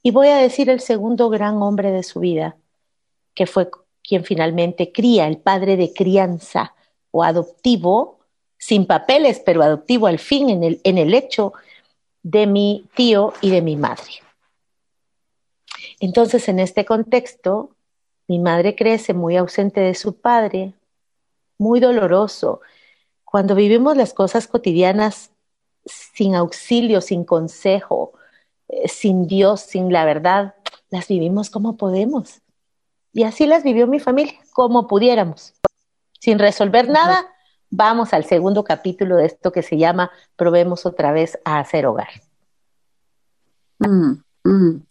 Y 0.03 0.11
voy 0.11 0.27
a 0.31 0.39
decir 0.39 0.69
el 0.69 0.81
segundo 0.81 1.31
gran 1.31 1.63
hombre 1.63 1.93
de 1.93 2.03
su 2.03 2.19
vida, 2.19 2.57
que 3.37 3.47
fue 3.47 3.71
quien 4.03 4.25
finalmente 4.25 4.91
cría, 4.91 5.29
el 5.29 5.39
padre 5.39 5.77
de 5.77 5.93
crianza 5.93 6.75
o 7.13 7.23
adoptivo, 7.23 8.19
sin 8.59 8.85
papeles, 8.85 9.39
pero 9.39 9.63
adoptivo 9.63 10.09
al 10.09 10.19
fin 10.19 10.51
en 10.51 10.65
el, 10.65 10.81
en 10.83 10.99
el 10.99 11.15
hecho 11.15 11.53
de 12.25 12.49
mi 12.49 12.89
tío 12.97 13.33
y 13.43 13.51
de 13.51 13.63
mi 13.63 13.77
madre. 13.77 14.11
Entonces, 16.01 16.49
en 16.49 16.59
este 16.59 16.85
contexto, 16.85 17.77
mi 18.27 18.41
madre 18.41 18.75
crece 18.75 19.15
muy 19.15 19.37
ausente 19.37 19.81
de 19.81 19.95
su 19.95 20.15
padre, 20.21 20.75
muy 21.59 21.81
doloroso. 21.81 22.61
Cuando 23.25 23.55
vivimos 23.55 23.97
las 23.97 24.15
cosas 24.15 24.47
cotidianas 24.47 25.33
sin 25.85 26.35
auxilio, 26.35 27.01
sin 27.01 27.25
consejo, 27.25 28.13
eh, 28.69 28.89
sin 28.89 29.27
Dios, 29.27 29.61
sin 29.61 29.93
la 29.93 30.05
verdad, 30.05 30.55
las 30.91 31.09
vivimos 31.09 31.51
como 31.51 31.77
podemos. 31.77 32.41
Y 33.13 33.25
así 33.25 33.47
las 33.47 33.65
vivió 33.65 33.87
mi 33.87 34.01
familia, 34.01 34.35
como 34.53 34.87
pudiéramos. 34.87 35.55
Sin 36.21 36.39
resolver 36.39 36.89
nada, 36.89 37.27
vamos 37.71 38.13
al 38.13 38.25
segundo 38.25 38.65
capítulo 38.65 39.17
de 39.17 39.27
esto 39.27 39.53
que 39.53 39.63
se 39.63 39.77
llama 39.77 40.11
Probemos 40.37 40.87
otra 40.87 41.13
vez 41.13 41.39
a 41.45 41.59
hacer 41.59 41.87
hogar. 41.87 42.09
Mm, 43.79 44.23
mm. 44.45 44.83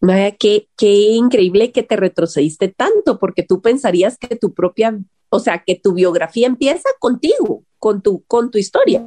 Vaya, 0.00 0.32
qué, 0.32 0.68
qué 0.76 0.92
increíble 1.12 1.72
que 1.72 1.82
te 1.82 1.96
retrocediste 1.96 2.68
tanto, 2.68 3.18
porque 3.18 3.42
tú 3.42 3.62
pensarías 3.62 4.18
que 4.18 4.36
tu 4.36 4.52
propia, 4.52 4.98
o 5.34 5.40
sea, 5.40 5.64
que 5.66 5.74
tu 5.74 5.94
biografía 5.94 6.46
empieza 6.46 6.88
contigo, 7.00 7.64
con 7.80 8.02
tu, 8.02 8.22
con 8.26 8.52
tu 8.52 8.58
historia. 8.58 9.04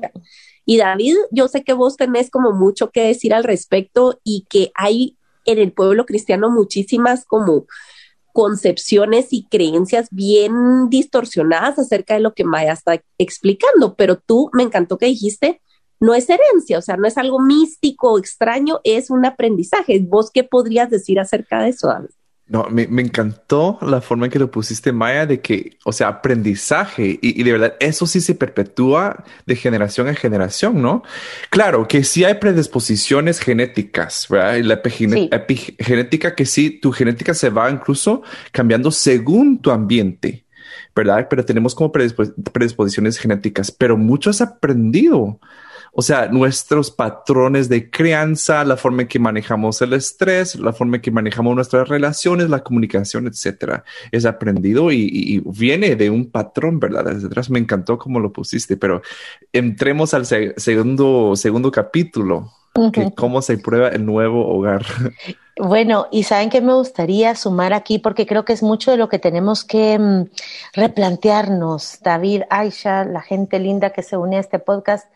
Y 0.65 0.77
David, 0.77 1.15
yo 1.31 1.47
sé 1.47 1.63
que 1.63 1.71
vos 1.71 1.95
tenés 1.95 2.29
como 2.29 2.51
mucho 2.51 2.89
que 2.91 2.99
decir 3.07 3.33
al 3.33 3.45
respecto 3.45 4.19
y 4.25 4.45
que 4.49 4.73
hay 4.75 5.17
en 5.45 5.57
el 5.57 5.71
pueblo 5.71 6.05
cristiano 6.05 6.49
muchísimas 6.49 7.23
como 7.23 7.65
concepciones 8.33 9.27
y 9.31 9.47
creencias 9.47 10.09
bien 10.11 10.89
distorsionadas 10.89 11.79
acerca 11.79 12.15
de 12.15 12.19
lo 12.19 12.33
que 12.33 12.43
Maya 12.43 12.73
está 12.73 13.01
explicando, 13.17 13.95
pero 13.95 14.17
tú 14.17 14.49
me 14.51 14.63
encantó 14.63 14.97
que 14.97 15.05
dijiste, 15.05 15.61
no 16.01 16.13
es 16.13 16.29
herencia, 16.29 16.77
o 16.77 16.81
sea, 16.81 16.97
no 16.97 17.07
es 17.07 17.17
algo 17.17 17.39
místico 17.39 18.11
o 18.11 18.19
extraño, 18.19 18.81
es 18.83 19.09
un 19.09 19.25
aprendizaje. 19.25 20.05
¿Vos 20.05 20.29
qué 20.29 20.43
podrías 20.43 20.89
decir 20.89 21.21
acerca 21.21 21.61
de 21.61 21.69
eso, 21.69 21.89
No, 22.49 22.67
me, 22.69 22.83
encantó 23.01 23.77
la 23.81 23.99
forma 23.99 24.27
en 24.27 24.31
que 24.31 24.39
lo 24.39 24.49
pusiste, 24.49 24.93
Maya, 24.93 25.25
de 25.25 25.41
que, 25.41 25.77
o 25.83 25.91
sea, 25.91 26.07
aprendizaje 26.07 27.19
y, 27.21 27.43
de 27.43 27.51
verdad, 27.51 27.73
eso 27.81 28.07
sí 28.07 28.21
se 28.21 28.35
perpetúa 28.35 29.25
de 29.45 29.55
generación 29.57 30.07
en 30.07 30.15
generación, 30.15 30.81
¿no? 30.81 31.03
Claro 31.49 31.89
que 31.89 32.05
sí 32.05 32.23
hay 32.23 32.35
predisposiciones 32.35 33.41
genéticas, 33.41 34.27
¿verdad? 34.29 34.55
Y 34.55 34.63
la 34.63 34.75
epigenética 34.75 36.35
que 36.35 36.45
sí, 36.45 36.69
tu 36.71 36.93
genética 36.93 37.33
se 37.33 37.49
va 37.49 37.69
incluso 37.69 38.23
cambiando 38.53 38.91
según 38.91 39.61
tu 39.61 39.71
ambiente. 39.71 40.45
¿verdad? 40.95 41.27
Pero 41.29 41.45
tenemos 41.45 41.75
como 41.75 41.91
predisposiciones 41.91 43.19
genéticas, 43.19 43.71
pero 43.71 43.97
mucho 43.97 44.31
has 44.31 44.41
aprendido. 44.41 45.39
O 45.91 46.01
sea, 46.01 46.27
nuestros 46.27 46.91
patrones 46.91 47.69
de 47.69 47.89
crianza, 47.89 48.63
la 48.63 48.77
forma 48.77 49.03
en 49.03 49.07
que 49.07 49.19
manejamos 49.19 49.81
el 49.81 49.93
estrés, 49.93 50.55
la 50.55 50.73
forma 50.73 50.97
en 50.97 51.01
que 51.01 51.11
manejamos 51.11 51.55
nuestras 51.55 51.87
relaciones, 51.89 52.49
la 52.49 52.63
comunicación, 52.63 53.27
etcétera, 53.27 53.83
es 54.11 54.25
aprendido 54.25 54.91
y, 54.91 55.41
viene 55.45 55.95
de 55.95 56.09
un 56.09 56.29
patrón, 56.29 56.79
¿verdad? 56.79 57.05
Desde 57.05 57.27
atrás 57.27 57.49
me 57.49 57.59
encantó 57.59 57.97
cómo 57.97 58.19
lo 58.19 58.31
pusiste, 58.31 58.77
pero 58.77 59.01
entremos 59.51 60.13
al 60.13 60.25
segundo, 60.25 61.35
segundo 61.35 61.71
capítulo, 61.71 62.51
que 62.93 63.11
cómo 63.15 63.41
se 63.41 63.57
prueba 63.57 63.89
el 63.89 64.05
nuevo 64.05 64.47
hogar. 64.47 64.85
Bueno, 65.59 66.07
y 66.11 66.23
saben 66.23 66.51
que 66.51 66.61
me 66.61 66.73
gustaría 66.73 67.35
sumar 67.35 67.73
aquí, 67.73 67.97
porque 67.97 68.27
creo 68.27 68.45
que 68.45 68.53
es 68.53 68.61
mucho 68.61 68.91
de 68.91 68.97
lo 68.97 69.09
que 69.09 69.17
tenemos 69.17 69.63
que 69.63 69.97
mm, 69.97 70.25
replantearnos, 70.73 71.99
David, 72.03 72.43
Aisha, 72.49 73.03
la 73.05 73.21
gente 73.21 73.57
linda 73.57 73.89
que 73.89 74.03
se 74.03 74.17
une 74.17 74.37
a 74.37 74.41
este 74.41 74.59
podcast 74.59 75.07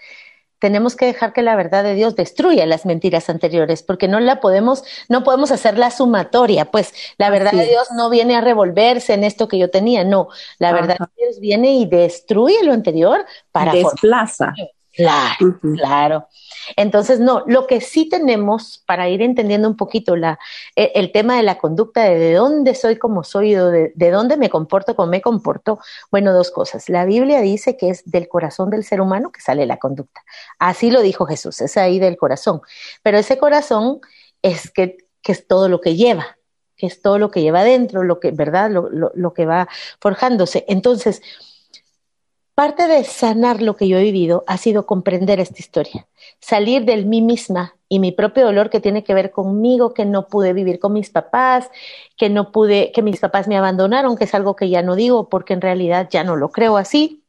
tenemos 0.61 0.95
que 0.95 1.07
dejar 1.07 1.33
que 1.33 1.41
la 1.41 1.55
verdad 1.55 1.83
de 1.83 1.95
Dios 1.95 2.15
destruya 2.15 2.67
las 2.67 2.85
mentiras 2.85 3.31
anteriores, 3.31 3.81
porque 3.81 4.07
no 4.07 4.19
la 4.19 4.39
podemos, 4.39 4.83
no 5.09 5.23
podemos 5.23 5.51
hacer 5.51 5.75
la 5.79 5.89
sumatoria, 5.89 6.65
pues 6.65 6.93
la 7.17 7.31
verdad 7.31 7.51
de 7.51 7.65
Dios 7.65 7.87
no 7.95 8.11
viene 8.11 8.35
a 8.35 8.41
revolverse 8.41 9.15
en 9.15 9.23
esto 9.23 9.47
que 9.47 9.57
yo 9.57 9.71
tenía, 9.71 10.03
no, 10.03 10.27
la 10.59 10.71
verdad 10.71 10.99
de 10.99 11.25
Dios 11.25 11.39
viene 11.39 11.73
y 11.73 11.87
destruye 11.87 12.63
lo 12.63 12.73
anterior 12.73 13.25
para 13.51 13.73
desplaza. 13.73 14.53
Claro, 14.93 15.57
claro. 15.61 16.27
Entonces, 16.75 17.19
no, 17.19 17.43
lo 17.47 17.65
que 17.65 17.79
sí 17.79 18.09
tenemos 18.09 18.83
para 18.85 19.07
ir 19.07 19.21
entendiendo 19.21 19.69
un 19.69 19.77
poquito 19.77 20.17
la, 20.17 20.37
e, 20.75 20.91
el, 20.95 21.13
tema 21.13 21.37
de 21.37 21.43
la 21.43 21.57
conducta, 21.57 22.03
de, 22.03 22.19
de 22.19 22.33
dónde 22.33 22.75
soy 22.75 22.97
como 22.97 23.23
soy, 23.23 23.53
de, 23.53 23.93
de 23.95 24.11
dónde 24.11 24.35
me 24.35 24.49
comporto 24.49 24.95
como 24.95 25.09
me 25.09 25.21
comporto, 25.21 25.79
bueno, 26.11 26.33
dos 26.33 26.51
cosas. 26.51 26.89
La 26.89 27.05
Biblia 27.05 27.39
dice 27.39 27.77
que 27.77 27.89
es 27.89 28.03
del 28.09 28.27
corazón 28.27 28.69
del 28.69 28.83
ser 28.83 28.99
humano 28.99 29.31
que 29.31 29.39
sale 29.39 29.65
la 29.65 29.77
conducta. 29.77 30.21
Así 30.59 30.91
lo 30.91 31.01
dijo 31.01 31.25
Jesús, 31.25 31.61
es 31.61 31.77
ahí 31.77 31.97
del 31.99 32.17
corazón. 32.17 32.61
Pero 33.01 33.17
ese 33.17 33.37
corazón 33.37 34.01
es 34.41 34.71
que, 34.71 34.97
que 35.21 35.31
es 35.31 35.47
todo 35.47 35.69
lo 35.69 35.79
que 35.79 35.95
lleva, 35.95 36.37
que 36.75 36.87
es 36.87 37.01
todo 37.01 37.17
lo 37.17 37.31
que 37.31 37.41
lleva 37.41 37.61
adentro, 37.61 38.03
lo 38.03 38.19
que, 38.19 38.31
¿verdad? 38.31 38.69
Lo, 38.69 38.89
lo, 38.89 39.11
lo 39.15 39.33
que 39.33 39.45
va 39.45 39.69
forjándose. 40.01 40.65
Entonces, 40.67 41.21
parte 42.55 42.87
de 42.87 43.03
sanar 43.03 43.61
lo 43.61 43.75
que 43.75 43.87
yo 43.87 43.97
he 43.97 44.03
vivido 44.03 44.43
ha 44.47 44.57
sido 44.57 44.85
comprender 44.85 45.39
esta 45.39 45.59
historia, 45.59 46.07
salir 46.39 46.85
del 46.85 47.05
mí 47.05 47.21
misma 47.21 47.75
y 47.89 47.99
mi 47.99 48.11
propio 48.11 48.45
dolor 48.45 48.69
que 48.69 48.79
tiene 48.79 49.03
que 49.03 49.13
ver 49.13 49.31
conmigo, 49.31 49.93
que 49.93 50.05
no 50.05 50.27
pude 50.27 50.53
vivir 50.53 50.79
con 50.79 50.93
mis 50.93 51.09
papás, 51.09 51.69
que 52.17 52.29
no 52.29 52.51
pude, 52.51 52.91
que 52.93 53.01
mis 53.01 53.19
papás 53.19 53.47
me 53.47 53.57
abandonaron, 53.57 54.15
que 54.15 54.25
es 54.25 54.33
algo 54.33 54.55
que 54.55 54.69
ya 54.69 54.81
no 54.81 54.95
digo 54.95 55.29
porque 55.29 55.53
en 55.53 55.61
realidad 55.61 56.07
ya 56.09 56.23
no 56.23 56.35
lo 56.35 56.49
creo 56.51 56.77
así. 56.77 57.23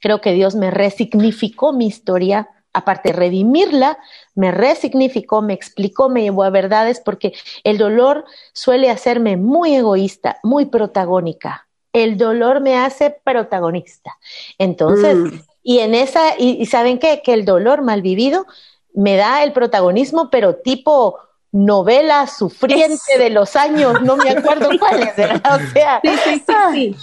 Creo 0.00 0.20
que 0.20 0.32
Dios 0.32 0.54
me 0.54 0.70
resignificó 0.70 1.72
mi 1.72 1.86
historia, 1.86 2.48
aparte 2.72 3.08
de 3.08 3.18
redimirla, 3.18 3.98
me 4.34 4.52
resignificó, 4.52 5.42
me 5.42 5.54
explicó, 5.54 6.08
me 6.08 6.22
llevó 6.22 6.44
a 6.44 6.50
verdades 6.50 7.00
porque 7.00 7.32
el 7.64 7.78
dolor 7.78 8.24
suele 8.52 8.90
hacerme 8.90 9.36
muy 9.36 9.74
egoísta, 9.74 10.38
muy 10.42 10.66
protagónica. 10.66 11.65
El 11.96 12.18
dolor 12.18 12.60
me 12.60 12.76
hace 12.76 13.10
protagonista. 13.10 14.18
Entonces, 14.58 15.16
mm. 15.16 15.40
y 15.62 15.78
en 15.78 15.94
esa, 15.94 16.38
y, 16.38 16.60
y 16.60 16.66
saben 16.66 16.98
qué, 16.98 17.22
que 17.22 17.32
el 17.32 17.44
dolor 17.44 17.82
mal 17.82 18.02
vivido 18.02 18.46
me 18.94 19.16
da 19.16 19.42
el 19.44 19.52
protagonismo, 19.52 20.30
pero 20.30 20.56
tipo 20.56 21.18
novela 21.52 22.26
sufriente 22.26 23.18
de 23.18 23.30
los 23.30 23.56
años, 23.56 24.02
no 24.02 24.16
me 24.16 24.30
acuerdo 24.30 24.68
cuál 24.78 25.02
es, 25.02 25.16
¿verdad? 25.16 25.60
O 25.60 25.72
sea, 25.72 26.00
sí, 26.02 26.10
sí, 26.24 26.44
sí, 26.46 26.54
sí, 26.72 26.96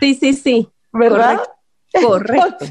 sí, 0.00 0.14
sí, 0.14 0.32
sí. 0.32 0.68
¿verdad? 0.92 1.42
Correcto. 2.02 2.66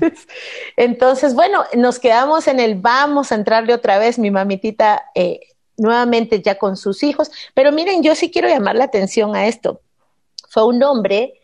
Entonces, 0.75 1.33
bueno, 1.33 1.63
nos 1.75 1.99
quedamos 1.99 2.47
en 2.47 2.59
el 2.59 2.75
vamos 2.75 3.31
a 3.31 3.35
entrarle 3.35 3.73
otra 3.73 3.97
vez, 3.97 4.19
mi 4.19 4.31
mamitita, 4.31 5.05
eh, 5.15 5.39
nuevamente 5.77 6.41
ya 6.41 6.55
con 6.55 6.75
sus 6.75 7.03
hijos. 7.03 7.31
Pero 7.53 7.71
miren, 7.71 8.03
yo 8.03 8.15
sí 8.15 8.31
quiero 8.31 8.47
llamar 8.47 8.75
la 8.75 8.85
atención 8.85 9.35
a 9.35 9.47
esto. 9.47 9.81
Fue 10.49 10.65
un 10.65 10.83
hombre 10.83 11.39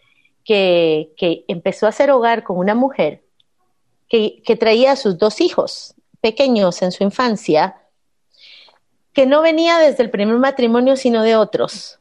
que, 0.50 1.46
empezó 1.48 1.86
a 1.86 1.89
hacer 1.89 2.10
hogar 2.10 2.44
con 2.44 2.58
una 2.58 2.74
mujer 2.74 3.22
que, 4.10 4.41
traía 4.60 4.94
a 4.94 4.96
sus 4.96 5.20
dos 5.20 5.41
hijos 5.41 5.94
pequeños 6.22 6.82
en 6.82 6.91
su 6.91 7.03
infancia, 7.03 7.77
que 9.13 9.27
no 9.27 9.41
venía 9.41 9.77
desde 9.77 10.03
el 10.03 10.10
primer 10.10 10.38
matrimonio, 10.38 10.96
sino 10.96 11.22
de 11.22 11.36
otros. 11.36 12.00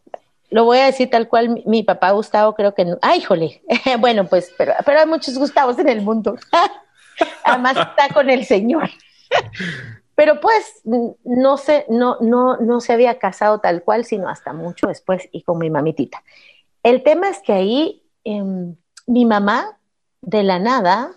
Lo 0.51 0.65
voy 0.65 0.79
a 0.79 0.87
decir 0.87 1.11
tal 1.11 1.29
cual 1.29 1.63
mi, 1.67 1.83
papá 1.83 2.13
Gustavo, 2.13 2.55
creo 2.55 2.75
que 2.75 2.87
no. 2.87 2.99
¡Ay, 3.03 3.21
jole! 3.21 3.63
bueno, 3.99 4.27
pues, 4.27 4.51
pero, 4.57 4.73
pero 4.85 5.01
hay 5.01 5.07
muchos 5.07 5.37
Gustavos 5.37 5.79
en 5.79 5.89
el 5.91 6.01
mundo. 6.01 6.37
Además 7.45 7.77
está 7.77 8.15
con 8.15 8.31
el 8.31 8.47
Señor. 8.47 8.89
pero 10.15 10.41
pues 10.41 10.81
no 11.23 11.59
se, 11.59 11.85
no, 11.91 12.17
no, 12.21 12.57
no 12.57 12.81
se 12.81 12.95
había 12.95 13.19
casado 13.19 13.61
tal 13.61 13.83
cual, 13.83 14.07
sino 14.07 14.31
hasta 14.31 14.55
mucho 14.55 14.87
después 14.87 15.29
y 15.33 15.43
con 15.43 15.59
mi 15.59 15.69
mamitita. 15.69 16.23
El 16.83 17.03
tema 17.03 17.29
es 17.29 17.41
que 17.41 17.53
ahí 17.53 18.08
em, 18.37 18.77
mi 19.07 19.25
mamá, 19.25 19.79
de 20.21 20.43
la 20.43 20.59
nada, 20.59 21.13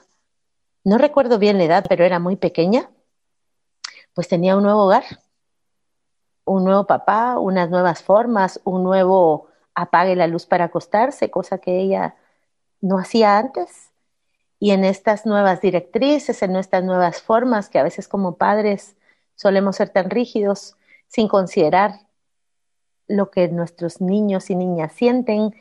no 0.83 0.97
recuerdo 0.97 1.39
bien 1.39 1.57
la 1.57 1.65
edad, 1.65 1.85
pero 1.87 2.05
era 2.05 2.19
muy 2.19 2.35
pequeña, 2.35 2.89
pues 4.13 4.27
tenía 4.27 4.55
un 4.55 4.63
nuevo 4.63 4.85
hogar, 4.85 5.03
un 6.45 6.63
nuevo 6.63 6.85
papá, 6.85 7.37
unas 7.37 7.69
nuevas 7.69 8.03
formas, 8.03 8.61
un 8.63 8.83
nuevo 8.83 9.47
apague 9.75 10.15
la 10.15 10.27
luz 10.27 10.45
para 10.45 10.65
acostarse, 10.65 11.31
cosa 11.31 11.59
que 11.59 11.79
ella 11.79 12.15
no 12.81 12.97
hacía 12.97 13.37
antes. 13.37 13.91
Y 14.59 14.71
en 14.71 14.85
estas 14.85 15.25
nuevas 15.25 15.61
directrices, 15.61 16.41
en 16.43 16.55
estas 16.55 16.83
nuevas 16.83 17.21
formas, 17.21 17.69
que 17.69 17.79
a 17.79 17.83
veces 17.83 18.07
como 18.07 18.37
padres 18.37 18.95
solemos 19.35 19.77
ser 19.77 19.89
tan 19.89 20.09
rígidos 20.09 20.75
sin 21.07 21.27
considerar 21.27 22.01
lo 23.07 23.31
que 23.31 23.47
nuestros 23.47 24.01
niños 24.01 24.49
y 24.49 24.55
niñas 24.55 24.93
sienten, 24.93 25.55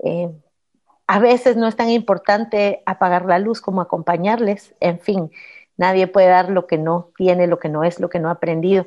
eh, 0.00 0.30
a 1.06 1.18
veces 1.18 1.56
no 1.56 1.68
es 1.68 1.76
tan 1.76 1.90
importante 1.90 2.82
apagar 2.86 3.26
la 3.26 3.38
luz 3.38 3.60
como 3.60 3.80
acompañarles. 3.80 4.74
En 4.80 5.00
fin, 5.00 5.30
nadie 5.76 6.06
puede 6.06 6.28
dar 6.28 6.48
lo 6.50 6.66
que 6.66 6.78
no 6.78 7.10
tiene, 7.16 7.46
lo 7.46 7.58
que 7.58 7.68
no 7.68 7.84
es, 7.84 8.00
lo 8.00 8.08
que 8.08 8.18
no 8.18 8.28
ha 8.28 8.32
aprendido. 8.32 8.86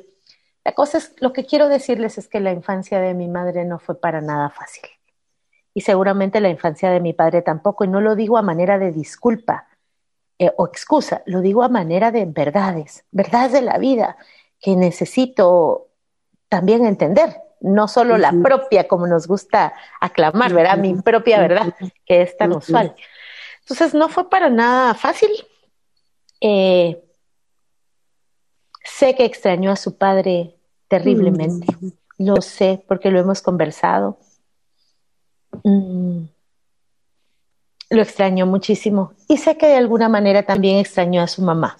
La 0.64 0.72
cosa 0.72 0.98
es, 0.98 1.14
lo 1.20 1.32
que 1.32 1.46
quiero 1.46 1.68
decirles 1.68 2.18
es 2.18 2.28
que 2.28 2.40
la 2.40 2.52
infancia 2.52 3.00
de 3.00 3.14
mi 3.14 3.28
madre 3.28 3.64
no 3.64 3.78
fue 3.78 4.00
para 4.00 4.20
nada 4.20 4.50
fácil. 4.50 4.84
Y 5.74 5.82
seguramente 5.82 6.40
la 6.40 6.48
infancia 6.48 6.90
de 6.90 7.00
mi 7.00 7.12
padre 7.12 7.42
tampoco. 7.42 7.84
Y 7.84 7.88
no 7.88 8.00
lo 8.00 8.16
digo 8.16 8.36
a 8.36 8.42
manera 8.42 8.78
de 8.78 8.90
disculpa 8.90 9.68
eh, 10.38 10.52
o 10.56 10.66
excusa, 10.66 11.22
lo 11.26 11.40
digo 11.40 11.62
a 11.62 11.68
manera 11.68 12.10
de 12.10 12.24
verdades, 12.26 13.04
verdades 13.10 13.52
de 13.52 13.62
la 13.62 13.78
vida 13.78 14.16
que 14.60 14.76
necesito 14.76 15.88
también 16.48 16.84
entender 16.84 17.36
no 17.60 17.88
solo 17.88 18.18
la 18.18 18.32
propia, 18.42 18.86
como 18.86 19.06
nos 19.06 19.26
gusta 19.26 19.74
aclamar, 20.00 20.52
¿verdad? 20.52 20.78
Mi 20.78 20.94
propia 20.94 21.40
verdad, 21.40 21.74
que 22.06 22.22
es 22.22 22.36
tan 22.36 22.52
usual. 22.52 22.94
Entonces, 23.60 23.94
no 23.94 24.08
fue 24.08 24.30
para 24.30 24.48
nada 24.48 24.94
fácil. 24.94 25.30
Eh, 26.40 27.02
sé 28.84 29.14
que 29.14 29.24
extrañó 29.24 29.70
a 29.72 29.76
su 29.76 29.96
padre 29.96 30.56
terriblemente. 30.88 31.66
Lo 32.16 32.40
sé 32.40 32.82
porque 32.88 33.10
lo 33.10 33.20
hemos 33.20 33.42
conversado. 33.42 34.18
Mm. 35.64 36.24
Lo 37.90 38.02
extrañó 38.02 38.46
muchísimo. 38.46 39.12
Y 39.28 39.38
sé 39.38 39.56
que 39.56 39.66
de 39.66 39.76
alguna 39.76 40.08
manera 40.08 40.44
también 40.44 40.78
extrañó 40.78 41.22
a 41.22 41.26
su 41.26 41.42
mamá. 41.42 41.76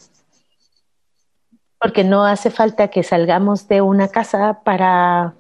Porque 1.80 2.04
no 2.04 2.24
hace 2.24 2.50
falta 2.50 2.88
que 2.88 3.02
salgamos 3.02 3.68
de 3.68 3.80
una 3.80 4.08
casa 4.08 4.60
para 4.64 5.34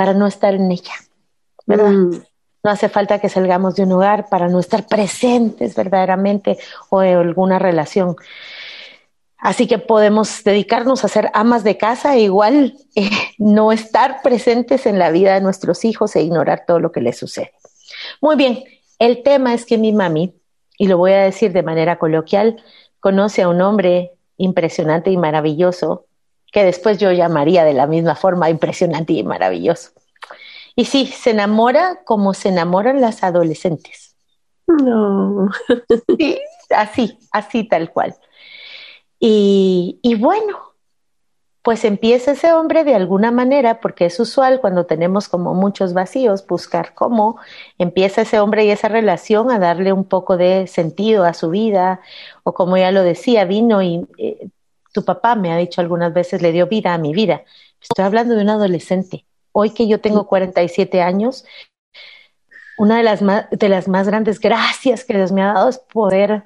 para 0.00 0.14
no 0.14 0.26
estar 0.26 0.54
en 0.54 0.72
ella, 0.72 0.94
¿verdad? 1.66 1.90
Mm. 1.90 2.22
No 2.62 2.70
hace 2.70 2.88
falta 2.88 3.18
que 3.18 3.28
salgamos 3.28 3.74
de 3.74 3.82
un 3.82 3.92
hogar 3.92 4.30
para 4.30 4.48
no 4.48 4.58
estar 4.58 4.86
presentes 4.86 5.74
verdaderamente 5.74 6.56
o 6.88 7.02
en 7.02 7.18
alguna 7.18 7.58
relación. 7.58 8.16
Así 9.36 9.66
que 9.66 9.76
podemos 9.76 10.42
dedicarnos 10.42 11.04
a 11.04 11.08
ser 11.08 11.30
amas 11.34 11.64
de 11.64 11.76
casa 11.76 12.16
e 12.16 12.20
igual 12.20 12.78
eh, 12.94 13.10
no 13.36 13.72
estar 13.72 14.22
presentes 14.22 14.86
en 14.86 14.98
la 14.98 15.10
vida 15.10 15.34
de 15.34 15.42
nuestros 15.42 15.84
hijos 15.84 16.16
e 16.16 16.22
ignorar 16.22 16.64
todo 16.66 16.80
lo 16.80 16.92
que 16.92 17.02
les 17.02 17.18
sucede. 17.18 17.52
Muy 18.22 18.36
bien, 18.36 18.64
el 18.98 19.22
tema 19.22 19.52
es 19.52 19.66
que 19.66 19.76
mi 19.76 19.92
mami, 19.92 20.34
y 20.78 20.88
lo 20.88 20.96
voy 20.96 21.12
a 21.12 21.24
decir 21.24 21.52
de 21.52 21.62
manera 21.62 21.98
coloquial, 21.98 22.56
conoce 23.00 23.42
a 23.42 23.50
un 23.50 23.60
hombre 23.60 24.12
impresionante 24.38 25.10
y 25.10 25.18
maravilloso 25.18 26.06
que 26.52 26.64
después 26.64 26.98
yo 26.98 27.12
llamaría 27.12 27.64
de 27.64 27.74
la 27.74 27.86
misma 27.86 28.14
forma 28.14 28.50
impresionante 28.50 29.12
y 29.12 29.22
maravilloso. 29.22 29.90
Y 30.76 30.84
sí, 30.84 31.06
se 31.06 31.30
enamora 31.30 32.00
como 32.04 32.34
se 32.34 32.48
enamoran 32.48 33.00
las 33.00 33.22
adolescentes. 33.22 34.16
No. 34.66 35.48
Sí, 36.16 36.40
así, 36.70 37.18
así 37.32 37.64
tal 37.64 37.90
cual. 37.90 38.14
Y, 39.18 39.98
y 40.02 40.14
bueno, 40.14 40.58
pues 41.62 41.84
empieza 41.84 42.32
ese 42.32 42.52
hombre 42.52 42.84
de 42.84 42.94
alguna 42.94 43.30
manera, 43.30 43.80
porque 43.80 44.06
es 44.06 44.18
usual 44.18 44.60
cuando 44.60 44.86
tenemos 44.86 45.28
como 45.28 45.54
muchos 45.54 45.92
vacíos, 45.92 46.46
buscar 46.46 46.94
cómo 46.94 47.38
empieza 47.76 48.22
ese 48.22 48.40
hombre 48.40 48.64
y 48.64 48.70
esa 48.70 48.88
relación 48.88 49.50
a 49.50 49.58
darle 49.58 49.92
un 49.92 50.04
poco 50.04 50.36
de 50.36 50.66
sentido 50.66 51.24
a 51.24 51.34
su 51.34 51.50
vida, 51.50 52.00
o 52.44 52.54
como 52.54 52.78
ya 52.78 52.92
lo 52.92 53.02
decía, 53.02 53.44
vino 53.44 53.82
y 53.82 54.06
eh, 54.16 54.48
tu 54.92 55.04
papá 55.04 55.34
me 55.34 55.52
ha 55.52 55.56
dicho 55.56 55.80
algunas 55.80 56.12
veces, 56.12 56.42
le 56.42 56.52
dio 56.52 56.66
vida 56.66 56.94
a 56.94 56.98
mi 56.98 57.12
vida. 57.12 57.42
Estoy 57.80 58.04
hablando 58.04 58.34
de 58.34 58.42
un 58.42 58.50
adolescente. 58.50 59.24
Hoy 59.52 59.70
que 59.70 59.88
yo 59.88 60.00
tengo 60.00 60.26
47 60.26 61.02
años, 61.02 61.44
una 62.78 62.96
de 62.96 63.02
las 63.02 63.22
más, 63.22 63.46
de 63.50 63.68
las 63.68 63.88
más 63.88 64.06
grandes 64.06 64.40
gracias 64.40 65.04
que 65.04 65.16
Dios 65.16 65.32
me 65.32 65.42
ha 65.42 65.52
dado 65.52 65.68
es 65.68 65.78
poder 65.78 66.44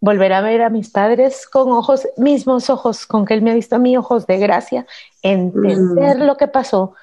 volver 0.00 0.32
a 0.32 0.40
ver 0.40 0.62
a 0.62 0.70
mis 0.70 0.90
padres 0.90 1.46
con 1.46 1.70
ojos, 1.70 2.08
mismos 2.16 2.68
ojos 2.70 3.06
con 3.06 3.24
que 3.24 3.34
Él 3.34 3.42
me 3.42 3.52
ha 3.52 3.54
visto 3.54 3.76
a 3.76 3.78
mí, 3.78 3.96
ojos 3.96 4.26
de 4.26 4.38
gracia, 4.38 4.86
entender 5.22 6.18
mm. 6.18 6.22
lo 6.22 6.36
que 6.36 6.48
pasó 6.48 6.94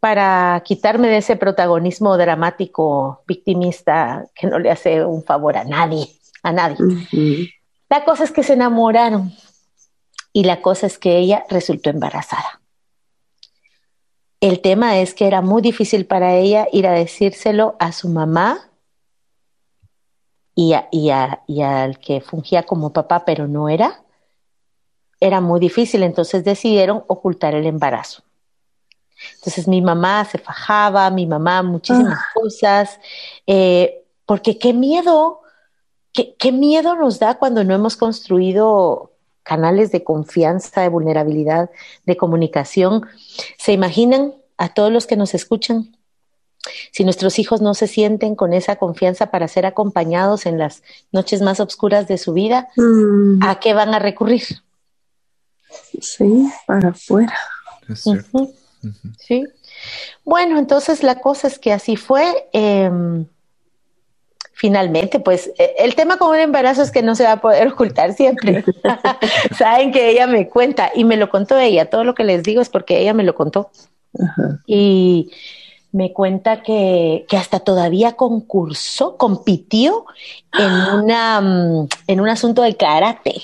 para 0.00 0.62
quitarme 0.64 1.08
de 1.08 1.16
ese 1.16 1.34
protagonismo 1.34 2.16
dramático, 2.16 3.24
victimista, 3.26 4.26
que 4.34 4.46
no 4.46 4.60
le 4.60 4.70
hace 4.70 5.04
un 5.04 5.24
favor 5.24 5.56
a 5.56 5.64
nadie, 5.64 6.08
a 6.44 6.52
nadie. 6.52 6.76
La 7.90 8.04
cosa 8.04 8.22
es 8.22 8.30
que 8.30 8.44
se 8.44 8.52
enamoraron, 8.52 9.32
y 10.38 10.44
la 10.44 10.62
cosa 10.62 10.86
es 10.86 10.98
que 10.98 11.18
ella 11.18 11.44
resultó 11.48 11.90
embarazada. 11.90 12.60
El 14.40 14.60
tema 14.60 15.00
es 15.00 15.12
que 15.12 15.26
era 15.26 15.40
muy 15.40 15.60
difícil 15.62 16.06
para 16.06 16.36
ella 16.36 16.68
ir 16.70 16.86
a 16.86 16.92
decírselo 16.92 17.74
a 17.80 17.90
su 17.90 18.08
mamá 18.08 18.70
y, 20.54 20.74
al 21.10 21.98
que 21.98 22.20
fungía 22.20 22.62
como 22.62 22.92
papá, 22.92 23.24
pero 23.24 23.48
no 23.48 23.68
era. 23.68 24.04
Era 25.18 25.40
muy 25.40 25.58
difícil, 25.58 26.04
entonces 26.04 26.44
decidieron 26.44 27.02
ocultar 27.08 27.56
el 27.56 27.66
embarazo. 27.66 28.22
Entonces 29.38 29.66
mi 29.66 29.82
mamá 29.82 30.24
se 30.24 30.38
fajaba, 30.38 31.10
mi 31.10 31.26
mamá 31.26 31.64
muchísimas 31.64 32.16
ah. 32.16 32.26
cosas, 32.32 33.00
eh, 33.44 34.04
porque 34.24 34.56
qué 34.56 34.72
miedo, 34.72 35.40
qué, 36.12 36.36
qué 36.36 36.52
miedo 36.52 36.94
nos 36.94 37.18
da 37.18 37.38
cuando 37.38 37.64
no 37.64 37.74
hemos 37.74 37.96
construido 37.96 39.17
canales 39.48 39.90
de 39.90 40.04
confianza, 40.04 40.82
de 40.82 40.90
vulnerabilidad, 40.90 41.70
de 42.04 42.18
comunicación. 42.18 43.06
¿Se 43.56 43.72
imaginan 43.72 44.34
a 44.58 44.74
todos 44.74 44.92
los 44.92 45.06
que 45.06 45.16
nos 45.16 45.32
escuchan? 45.32 45.96
Si 46.92 47.02
nuestros 47.02 47.38
hijos 47.38 47.62
no 47.62 47.72
se 47.72 47.86
sienten 47.86 48.34
con 48.34 48.52
esa 48.52 48.76
confianza 48.76 49.30
para 49.30 49.48
ser 49.48 49.64
acompañados 49.64 50.44
en 50.44 50.58
las 50.58 50.82
noches 51.12 51.40
más 51.40 51.60
oscuras 51.60 52.06
de 52.08 52.18
su 52.18 52.34
vida, 52.34 52.68
mm. 52.76 53.42
¿a 53.42 53.58
qué 53.58 53.72
van 53.72 53.94
a 53.94 53.98
recurrir? 53.98 54.42
Sí, 56.00 56.46
para 56.66 56.90
afuera. 56.90 57.34
Sí. 59.18 59.46
Bueno, 60.24 60.58
entonces 60.58 61.02
la 61.02 61.20
cosa 61.20 61.48
es 61.48 61.58
que 61.58 61.72
así 61.72 61.96
fue. 61.96 62.50
Em, 62.52 63.26
finalmente, 64.58 65.20
pues 65.20 65.52
e, 65.56 65.76
el 65.78 65.94
tema 65.94 66.18
con 66.18 66.30
un 66.30 66.36
embarazo 66.36 66.82
es 66.82 66.90
que 66.90 67.02
no 67.02 67.14
se 67.14 67.22
va 67.22 67.32
a 67.32 67.40
poder 67.40 67.68
ocultar 67.68 68.12
siempre. 68.12 68.64
Saben 69.56 69.92
que 69.92 70.10
ella 70.10 70.26
me 70.26 70.48
cuenta 70.48 70.90
y 70.94 71.04
me 71.04 71.16
lo 71.16 71.30
contó 71.30 71.56
ella. 71.56 71.88
Todo 71.88 72.02
lo 72.02 72.14
que 72.14 72.24
les 72.24 72.42
digo 72.42 72.60
es 72.60 72.68
porque 72.68 73.00
ella 73.00 73.14
me 73.14 73.22
lo 73.22 73.36
contó. 73.36 73.70
Y 74.66 75.30
me 75.92 76.12
cuenta 76.12 76.62
que, 76.62 77.24
que, 77.28 77.36
hasta 77.36 77.60
todavía 77.60 78.16
concursó, 78.16 79.16
compitió 79.16 80.06
en, 80.58 80.72
una, 81.04 81.40
mm, 81.40 81.88
en 82.08 82.20
un 82.20 82.28
asunto 82.28 82.62
de 82.62 82.76
karate 82.76 83.40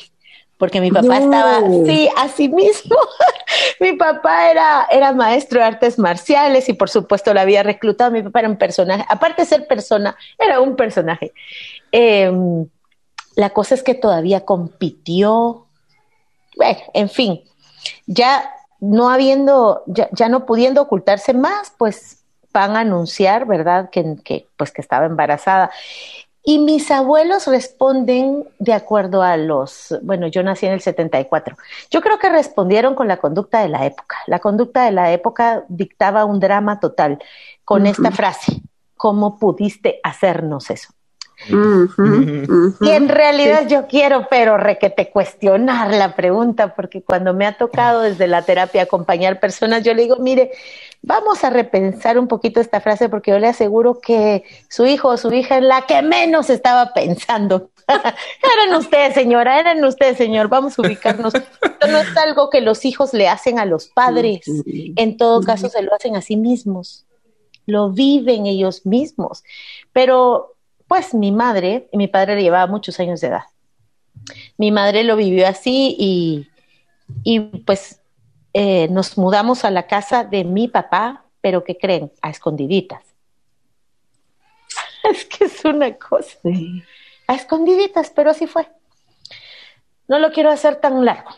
porque 0.59 0.81
mi 0.81 0.90
papá 0.90 1.18
estaba, 1.18 1.61
sí, 1.85 2.09
así 2.16 2.48
mismo. 2.48 2.96
mi 3.81 3.95
papá 3.95 4.51
era, 4.51 4.87
era 4.90 5.12
maestro 5.12 5.61
de 5.61 5.67
artes 5.67 5.99
marciales 5.99 6.69
y 6.69 6.73
por 6.73 6.90
supuesto 6.90 7.35
la 7.35 7.43
había 7.43 7.62
reclutado. 7.62 8.11
Mi 8.11 8.23
papá 8.23 8.40
era 8.40 8.49
un 8.49 8.57
personaje, 8.57 9.05
aparte 9.09 9.43
de 9.43 9.47
ser 9.47 9.67
persona, 9.67 10.17
era 10.38 10.61
un 10.61 10.77
personaje. 10.77 11.33
Em, 11.93 12.67
la 13.37 13.51
cosa 13.51 13.75
es 13.75 13.83
que 13.83 13.95
todavía 13.95 14.45
compitió. 14.45 15.67
Bueno, 16.57 16.79
en 16.93 17.09
fin, 17.09 17.43
ya 18.07 18.51
no 18.81 19.11
habiendo, 19.11 19.83
ya, 19.87 20.09
ya 20.12 20.29
no 20.29 20.47
pudiendo 20.47 20.83
ocultarse 20.83 21.35
más, 21.35 21.73
pues 21.77 22.25
van 22.53 22.77
a 22.77 22.81
anunciar, 22.81 23.47
¿verdad? 23.47 23.90
Que, 23.90 24.17
que, 24.25 24.49
pues 24.57 24.71
que 24.71 24.81
estaba 24.81 25.07
embarazada. 25.07 25.71
Y 26.46 26.59
mis 26.59 26.90
abuelos 26.90 27.46
responden 27.46 28.44
de 28.59 28.74
acuerdo 28.74 29.22
a 29.22 29.38
los, 29.38 29.98
bueno, 30.02 30.26
yo 30.26 30.42
nací 30.42 30.66
en 30.66 30.72
el 30.72 30.83
74. 30.83 31.57
Yo 31.90 32.02
creo 32.02 32.18
que 32.18 32.28
respondieron 32.28 32.94
con 32.94 33.09
la 33.09 33.16
conducta 33.16 33.62
de 33.62 33.70
la 33.70 33.87
época. 33.87 34.18
La 34.26 34.40
conducta 34.40 34.85
de 34.85 34.90
la 34.90 35.11
época 35.11 35.64
dictaba 35.68 36.26
un 36.26 36.40
drama 36.40 36.80
total 36.80 37.18
con 37.64 37.87
esta 37.87 38.11
frase, 38.11 38.61
¿cómo 38.94 39.38
pudiste 39.38 40.00
hacernos 40.02 40.68
eso? 40.68 40.92
Y 41.48 42.90
en 42.90 43.09
realidad 43.09 43.66
yo 43.66 43.87
quiero, 43.87 44.28
pero 44.30 44.57
requete 44.57 45.11
cuestionar 45.11 45.92
la 45.92 46.14
pregunta, 46.14 46.74
porque 46.74 47.02
cuando 47.02 47.35
me 47.35 47.46
ha 47.46 47.57
tocado 47.57 48.02
desde 48.02 48.26
la 48.26 48.42
terapia 48.42 48.83
acompañar 48.83 49.40
personas, 49.40 49.83
yo 49.83 49.94
le 49.94 50.02
digo, 50.02 50.16
mire, 50.16 50.52
Vamos 51.07 51.45
a 51.45 51.51
repensar 51.51 52.19
un 52.19 52.29
poquito 52.29 52.61
esta 52.61 52.81
frase 52.81 53.11
porque 53.11 53.31
yo 53.31 53.38
le 53.38 53.47
aseguro 53.47 54.01
que 54.01 54.43
su 54.71 54.87
hijo 54.87 55.09
o 55.09 55.17
su 55.19 55.31
hija 55.35 55.59
es 55.59 55.62
la 55.62 55.83
que 55.83 56.01
menos 56.01 56.49
estaba 56.49 56.95
pensando. 56.95 57.71
eran 57.87 58.75
ustedes, 58.79 59.12
señora, 59.12 59.61
eran 59.61 59.85
ustedes, 59.85 60.17
señor. 60.17 60.49
Vamos 60.49 60.79
a 60.79 60.83
ubicarnos. 60.83 61.35
Esto 61.35 61.87
no 61.88 61.99
es 61.99 62.17
algo 62.17 62.49
que 62.49 62.62
los 62.62 62.87
hijos 62.87 63.12
le 63.12 63.29
hacen 63.29 63.59
a 63.59 63.67
los 63.67 63.88
padres. 63.88 64.47
En 64.97 65.19
todo 65.19 65.43
caso, 65.43 65.69
se 65.69 65.83
lo 65.83 65.95
hacen 65.95 66.17
a 66.17 66.23
sí 66.23 66.37
mismos. 66.37 67.05
Lo 67.67 67.90
viven 67.90 68.47
ellos 68.47 68.87
mismos. 68.87 69.45
Pero, 69.93 70.55
pues, 70.88 71.12
mi 71.12 71.33
madre 71.33 71.90
y 71.93 71.99
mi 71.99 72.09
padre 72.09 72.37
le 72.37 72.45
llevaba 72.45 72.67
muchos 72.67 72.99
años 72.99 73.21
de 73.21 73.27
edad. 73.27 73.45
Mi 74.57 74.71
madre 74.71 75.05
lo 75.05 75.17
vivió 75.17 75.47
así 75.47 75.95
y, 75.99 76.49
y 77.25 77.40
pues 77.40 78.01
eh, 78.57 78.87
nos 78.88 79.19
mudamos 79.19 79.64
a 79.64 79.73
la 79.73 79.88
casa 79.88 80.23
de 80.23 80.45
mi 80.45 80.69
papá, 80.69 81.25
pero 81.40 81.64
¿qué 81.64 81.77
creen? 81.77 82.12
A 82.23 82.31
escondiditas. 82.31 83.03
Es 85.11 85.27
que 85.27 85.45
es 85.45 85.64
una 85.64 85.93
cosa. 85.99 86.38
A 87.27 87.35
escondiditas, 87.35 88.11
pero 88.11 88.31
así 88.31 88.47
fue. 88.47 88.67
No 90.07 90.19
lo 90.19 90.31
quiero 90.31 90.51
hacer 90.51 90.77
tan 90.77 91.05
largo. 91.05 91.31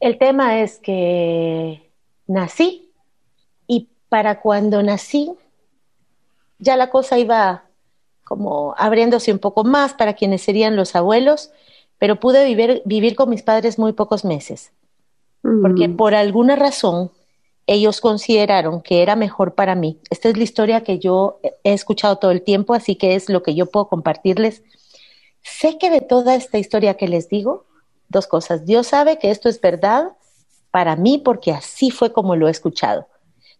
El 0.00 0.18
tema 0.18 0.60
es 0.60 0.78
que 0.78 1.90
nací 2.26 2.92
y 3.66 3.88
para 4.08 4.40
cuando 4.40 4.82
nací 4.82 5.32
ya 6.58 6.76
la 6.76 6.90
cosa 6.90 7.18
iba 7.18 7.64
como 8.24 8.74
abriéndose 8.78 9.32
un 9.32 9.40
poco 9.40 9.64
más 9.64 9.94
para 9.94 10.14
quienes 10.14 10.42
serían 10.42 10.76
los 10.76 10.94
abuelos, 10.94 11.50
pero 11.98 12.20
pude 12.20 12.44
vivir, 12.44 12.82
vivir 12.84 13.16
con 13.16 13.30
mis 13.30 13.42
padres 13.42 13.78
muy 13.78 13.92
pocos 13.92 14.24
meses 14.24 14.72
porque 15.42 15.88
por 15.88 16.14
alguna 16.14 16.56
razón 16.56 17.10
ellos 17.66 18.00
consideraron 18.00 18.80
que 18.80 19.02
era 19.02 19.14
mejor 19.14 19.54
para 19.54 19.74
mí. 19.74 20.00
Esta 20.10 20.30
es 20.30 20.36
la 20.36 20.42
historia 20.42 20.82
que 20.82 20.98
yo 20.98 21.38
he 21.64 21.72
escuchado 21.72 22.16
todo 22.16 22.30
el 22.30 22.42
tiempo, 22.42 22.74
así 22.74 22.96
que 22.96 23.14
es 23.14 23.28
lo 23.28 23.42
que 23.42 23.54
yo 23.54 23.66
puedo 23.66 23.88
compartirles. 23.88 24.62
Sé 25.42 25.76
que 25.78 25.90
de 25.90 26.00
toda 26.00 26.34
esta 26.34 26.58
historia 26.58 26.94
que 26.94 27.08
les 27.08 27.28
digo, 27.28 27.66
dos 28.08 28.26
cosas. 28.26 28.64
Dios 28.64 28.86
sabe 28.88 29.18
que 29.18 29.30
esto 29.30 29.48
es 29.48 29.60
verdad 29.60 30.12
para 30.70 30.96
mí 30.96 31.18
porque 31.18 31.52
así 31.52 31.90
fue 31.90 32.12
como 32.12 32.36
lo 32.36 32.48
he 32.48 32.50
escuchado, 32.50 33.06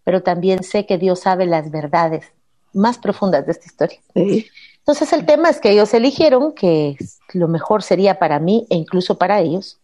pero 0.05 0.23
también 0.23 0.63
sé 0.63 0.87
que 0.87 0.99
Dios 0.99 1.21
sabe 1.21 1.47
las 1.47 1.71
verdades 1.71 2.33
más 2.73 2.99
profundas 2.99 3.45
de 3.47 3.53
esta 3.53 3.67
historia. 3.67 4.01
Entonces 4.15 5.13
el 5.13 5.27
tema 5.27 5.51
es 5.51 5.61
que 5.61 5.71
ellos 5.71 5.93
eligieron 5.93 6.53
que 6.53 6.97
lo 7.35 7.49
mejor 7.49 7.83
sería 7.83 8.19
para 8.19 8.39
mí 8.39 8.67
e 8.71 8.77
incluso 8.77 9.19
para 9.19 9.41
ellos 9.41 9.78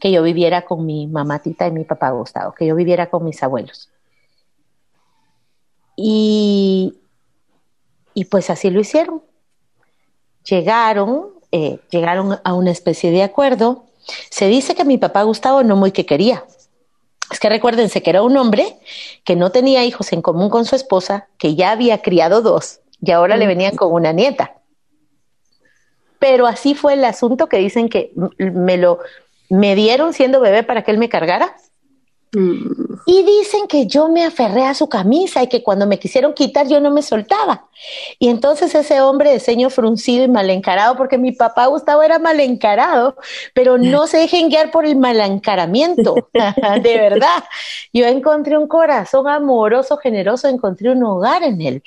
que 0.00 0.10
yo 0.10 0.22
viviera 0.22 0.64
con 0.64 0.84
mi 0.84 1.06
mamatita 1.06 1.66
y 1.66 1.72
mi 1.72 1.84
papá 1.84 2.10
Gustavo, 2.10 2.52
que 2.52 2.66
yo 2.66 2.74
viviera 2.74 3.10
con 3.10 3.24
mis 3.24 3.42
abuelos. 3.42 3.88
Y, 5.96 6.98
y 8.14 8.24
pues 8.26 8.50
así 8.50 8.70
lo 8.70 8.80
hicieron. 8.80 9.22
Llegaron, 10.48 11.28
eh, 11.52 11.78
llegaron 11.90 12.38
a 12.42 12.54
una 12.54 12.70
especie 12.70 13.10
de 13.10 13.22
acuerdo. 13.22 13.84
Se 14.30 14.48
dice 14.48 14.74
que 14.74 14.84
mi 14.84 14.98
papá 14.98 15.22
Gustavo 15.22 15.62
no 15.62 15.76
muy 15.76 15.92
que 15.92 16.04
quería. 16.04 16.44
Es 17.30 17.40
que 17.40 17.48
recuérdense 17.48 18.02
que 18.02 18.10
era 18.10 18.22
un 18.22 18.36
hombre 18.36 18.76
que 19.24 19.36
no 19.36 19.50
tenía 19.50 19.84
hijos 19.84 20.12
en 20.12 20.20
común 20.20 20.50
con 20.50 20.66
su 20.66 20.76
esposa, 20.76 21.28
que 21.38 21.54
ya 21.54 21.70
había 21.70 22.02
criado 22.02 22.42
dos 22.42 22.80
y 23.00 23.10
ahora 23.10 23.36
le 23.36 23.46
venían 23.46 23.76
con 23.76 23.92
una 23.92 24.12
nieta. 24.12 24.54
Pero 26.18 26.46
así 26.46 26.74
fue 26.74 26.94
el 26.94 27.04
asunto 27.04 27.48
que 27.48 27.58
dicen 27.58 27.88
que 27.88 28.12
me 28.38 28.76
lo, 28.76 29.00
me 29.48 29.74
dieron 29.74 30.12
siendo 30.12 30.40
bebé 30.40 30.62
para 30.62 30.82
que 30.82 30.90
él 30.90 30.98
me 30.98 31.08
cargara. 31.08 31.54
Mm. 32.32 32.94
Y 33.06 33.22
dicen 33.22 33.68
que 33.68 33.86
yo 33.86 34.08
me 34.08 34.24
aferré 34.24 34.64
a 34.64 34.74
su 34.74 34.88
camisa 34.88 35.42
y 35.42 35.46
que 35.46 35.62
cuando 35.62 35.86
me 35.86 35.98
quisieron 35.98 36.34
quitar 36.34 36.66
yo 36.66 36.80
no 36.80 36.90
me 36.90 37.02
soltaba. 37.02 37.68
Y 38.18 38.28
entonces 38.28 38.74
ese 38.74 39.00
hombre 39.00 39.30
de 39.30 39.40
ceño 39.40 39.70
fruncido 39.70 40.24
y 40.24 40.28
mal 40.28 40.50
encarado, 40.50 40.96
porque 40.96 41.18
mi 41.18 41.32
papá 41.32 41.66
Gustavo 41.66 42.02
era 42.02 42.18
mal 42.18 42.40
encarado, 42.40 43.16
pero 43.54 43.78
no 43.78 44.06
se 44.06 44.18
dejen 44.18 44.48
guiar 44.48 44.70
por 44.70 44.84
el 44.84 44.96
mal 44.96 45.20
encaramiento, 45.20 46.14
de 46.82 46.96
verdad. 46.96 47.44
Yo 47.92 48.06
encontré 48.06 48.58
un 48.58 48.66
corazón 48.66 49.28
amoroso, 49.28 49.96
generoso, 49.98 50.48
encontré 50.48 50.90
un 50.90 51.04
hogar 51.04 51.42
en 51.42 51.60
él. 51.60 51.82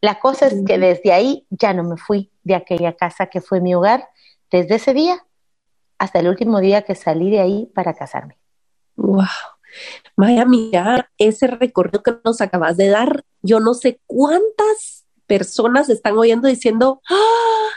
La 0.00 0.18
cosa 0.18 0.46
es 0.46 0.54
que 0.66 0.78
desde 0.78 1.12
ahí 1.12 1.46
ya 1.50 1.72
no 1.72 1.84
me 1.84 1.96
fui 1.96 2.30
de 2.42 2.54
aquella 2.54 2.94
casa 2.94 3.26
que 3.26 3.40
fue 3.40 3.60
mi 3.60 3.74
hogar. 3.74 4.08
Desde 4.50 4.74
ese 4.74 4.92
día 4.92 5.24
hasta 5.98 6.20
el 6.20 6.28
último 6.28 6.60
día 6.60 6.82
que 6.82 6.94
salí 6.94 7.30
de 7.30 7.40
ahí 7.40 7.70
para 7.74 7.94
casarme. 7.94 8.38
Wow. 8.96 9.26
Vaya, 10.16 10.44
mira, 10.44 11.10
ese 11.18 11.46
recorrido 11.48 12.02
que 12.02 12.16
nos 12.24 12.40
acabas 12.40 12.76
de 12.76 12.88
dar, 12.88 13.24
yo 13.42 13.60
no 13.60 13.74
sé 13.74 14.00
cuántas 14.06 15.04
personas 15.26 15.88
están 15.88 16.16
oyendo 16.16 16.48
diciendo, 16.48 17.00
¡Ah! 17.10 17.70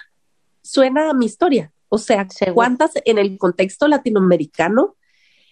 suena 0.61 1.09
a 1.09 1.13
mi 1.13 1.25
historia. 1.25 1.71
O 1.89 1.97
sea, 1.97 2.27
cuántas 2.53 2.91
en 3.05 3.17
el 3.17 3.37
contexto 3.37 3.87
latinoamericano, 3.87 4.97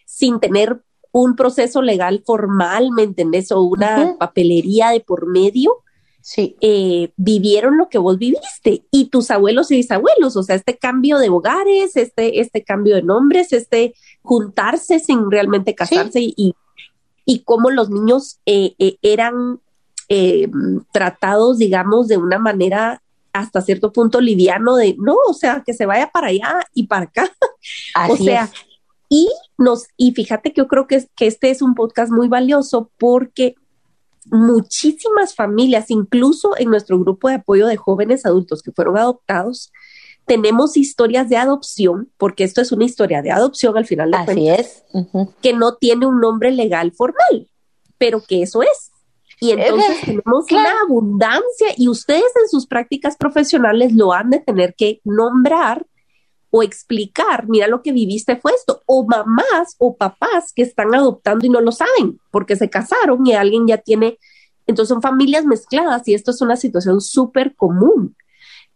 sin 0.06 0.40
tener 0.40 0.82
un 1.12 1.38
proceso 1.38 1.82
legal 1.82 2.24
formal, 2.26 2.92
¿me 2.92 3.04
entendés? 3.04 3.52
O 3.54 3.62
una 3.62 4.18
papelería 4.20 4.90
de 4.90 5.00
por 5.00 5.28
medio, 5.28 5.85
sí. 6.26 6.58
Eh, 6.60 7.12
vivieron 7.18 7.78
lo 7.78 7.88
que 7.88 8.00
vos 8.00 8.18
viviste 8.18 8.84
y 8.90 9.10
tus 9.10 9.30
abuelos 9.30 9.70
y 9.70 9.76
bisabuelos, 9.76 10.36
o 10.36 10.42
sea, 10.42 10.56
este 10.56 10.76
cambio 10.76 11.20
de 11.20 11.30
hogares, 11.30 11.96
este, 11.96 12.40
este 12.40 12.64
cambio 12.64 12.96
de 12.96 13.04
nombres, 13.04 13.54
este 13.54 13.94
juntarse 14.24 15.00
sin 15.00 15.30
realmente 15.30 15.76
casarse 15.76 16.22
y, 16.22 16.56
y 17.26 17.40
cómo 17.44 17.70
los 17.70 17.92
niños 17.92 18.40
eh, 18.48 18.74
eh, 18.80 18.98
eran 19.04 19.60
tratados, 20.92 21.58
digamos, 21.58 22.08
de 22.08 22.18
una 22.18 22.38
manera 22.38 23.02
hasta 23.34 23.62
cierto 23.62 23.92
punto 23.92 24.20
liviano 24.22 24.78
de, 24.78 24.96
no, 24.98 25.16
o 25.28 25.34
sea, 25.34 25.62
que 25.64 25.74
se 25.74 25.86
vaya 25.86 26.10
para 26.10 26.28
allá 26.28 26.60
y 26.74 26.88
para 26.88 27.06
acá. 27.06 27.30
o 28.10 28.18
sea, 28.18 28.50
y 29.10 29.30
nos, 29.58 29.88
y 29.96 30.12
fíjate 30.14 30.54
que 30.54 30.62
yo 30.62 30.68
creo 30.68 30.88
que, 30.88 31.06
que 31.16 31.28
este 31.28 31.52
es 31.52 31.62
un 31.62 31.76
podcast 31.76 32.12
muy 32.12 32.28
valioso 32.28 32.90
porque 32.98 33.56
muchísimas 34.26 35.36
familias, 35.36 35.90
incluso 35.90 36.58
en 36.58 36.70
nuestro 36.70 37.00
grupo 37.00 37.30
de 37.30 37.36
apoyo 37.36 37.68
de 37.68 37.78
jóvenes 37.78 38.26
adultos 38.26 38.62
que 38.62 38.72
fueron 38.72 38.98
adoptados, 38.98 39.72
tenemos 40.26 40.76
historias 40.76 41.30
de 41.30 41.38
adopción, 41.38 42.12
porque 42.18 42.44
esto 42.44 42.62
es 42.62 42.72
una 42.72 42.86
historia 42.86 43.22
de 43.22 43.32
adopción 43.32 43.78
al 43.78 43.86
final 43.86 44.12
de 44.12 44.18
Así 44.18 44.50
es. 44.50 44.84
que 45.42 45.54
no 45.54 45.76
tiene 45.76 46.08
un 46.08 46.20
nombre 46.20 46.52
legal 46.52 46.92
formal, 46.92 47.48
pero 47.98 48.22
que 48.22 48.42
eso 48.42 48.64
es. 48.64 48.92
Y 49.40 49.52
entonces 49.52 50.02
tenemos 50.02 50.46
una 50.50 50.82
abundancia 50.88 51.68
y 51.78 51.90
ustedes 51.90 52.32
en 52.42 52.50
sus 52.50 52.66
prácticas 52.68 53.18
profesionales 53.18 53.94
lo 53.94 54.14
han 54.14 54.30
de 54.30 54.40
tener 54.40 54.74
que 54.76 55.02
nombrar 55.04 55.86
o 56.58 56.64
explicar, 56.64 57.50
mira 57.50 57.68
lo 57.68 57.82
que 57.82 57.92
viviste 57.92 58.38
fue 58.38 58.54
esto, 58.54 58.82
o 58.86 59.06
mamás 59.06 59.76
o 59.78 59.98
papás 59.98 60.54
que 60.56 60.62
están 60.62 60.96
adoptando 60.96 61.46
y 61.46 61.50
no 61.50 61.60
lo 61.60 61.74
saben 61.74 62.22
porque 62.32 62.56
se 62.56 62.70
casaron 62.70 63.28
y 63.28 63.34
alguien 63.34 63.68
ya 63.68 63.80
tiene, 63.80 64.20
entonces 64.66 64.88
son 64.88 65.02
familias 65.02 65.44
mezcladas 65.44 66.08
y 66.08 66.14
esto 66.14 66.32
es 66.32 66.40
una 66.40 66.56
situación 66.56 67.02
súper 67.02 67.58
común 67.58 68.16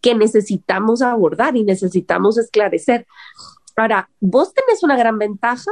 que 0.01 0.13
necesitamos 0.13 1.01
abordar 1.01 1.55
y 1.55 1.63
necesitamos 1.63 2.37
esclarecer. 2.37 3.07
Ahora, 3.77 4.09
vos 4.19 4.53
tenés 4.53 4.83
una 4.83 4.97
gran 4.97 5.17
ventaja 5.17 5.71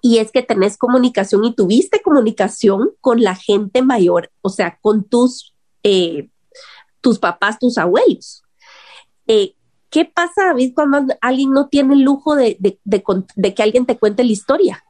y 0.00 0.16
es 0.16 0.32
que 0.32 0.42
tenés 0.42 0.78
comunicación 0.78 1.44
y 1.44 1.54
tuviste 1.54 2.00
comunicación 2.00 2.92
con 3.02 3.20
la 3.20 3.34
gente 3.34 3.82
mayor, 3.82 4.32
o 4.40 4.48
sea, 4.48 4.78
con 4.80 5.04
tus, 5.04 5.54
eh, 5.82 6.30
tus 7.02 7.18
papás, 7.18 7.58
tus 7.58 7.76
abuelos. 7.76 8.42
Eh, 9.26 9.56
¿Qué 9.92 10.06
pasa, 10.06 10.46
David, 10.46 10.72
cuando 10.74 11.14
alguien 11.20 11.50
no 11.50 11.68
tiene 11.68 11.92
el 11.92 12.00
lujo 12.00 12.34
de, 12.34 12.56
que 13.54 13.62
alguien 13.62 13.84
te 13.84 13.98
cuente 13.98 14.24
la 14.24 14.32
historia? 14.32 14.84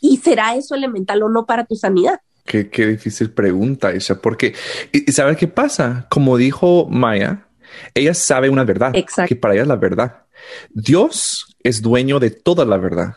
¿Y 0.00 0.16
será 0.16 0.56
eso 0.56 0.74
elemental 0.74 1.22
o 1.22 1.28
no 1.28 1.46
para 1.46 1.64
tu 1.64 1.76
sanidad? 1.76 2.20
Qué, 2.44 2.64
difícil 2.64 3.30
pregunta, 3.30 3.94
Isha, 3.94 4.20
porque, 4.20 4.54
¿y, 4.92 5.12
sabes 5.12 5.36
qué 5.36 5.46
pasa? 5.46 6.08
Como 6.10 6.36
dijo 6.36 6.88
Maya, 6.90 7.46
ella 7.94 8.14
sabe 8.14 8.50
una 8.50 8.64
verdad, 8.64 8.92
que 9.28 9.36
para 9.36 9.54
ella 9.54 9.62
es 9.62 9.68
la 9.68 9.76
verdad. 9.76 10.24
Dios 10.70 11.56
es 11.62 11.80
dueño 11.80 12.18
de 12.18 12.30
toda 12.30 12.64
la 12.64 12.78
verdad 12.78 13.16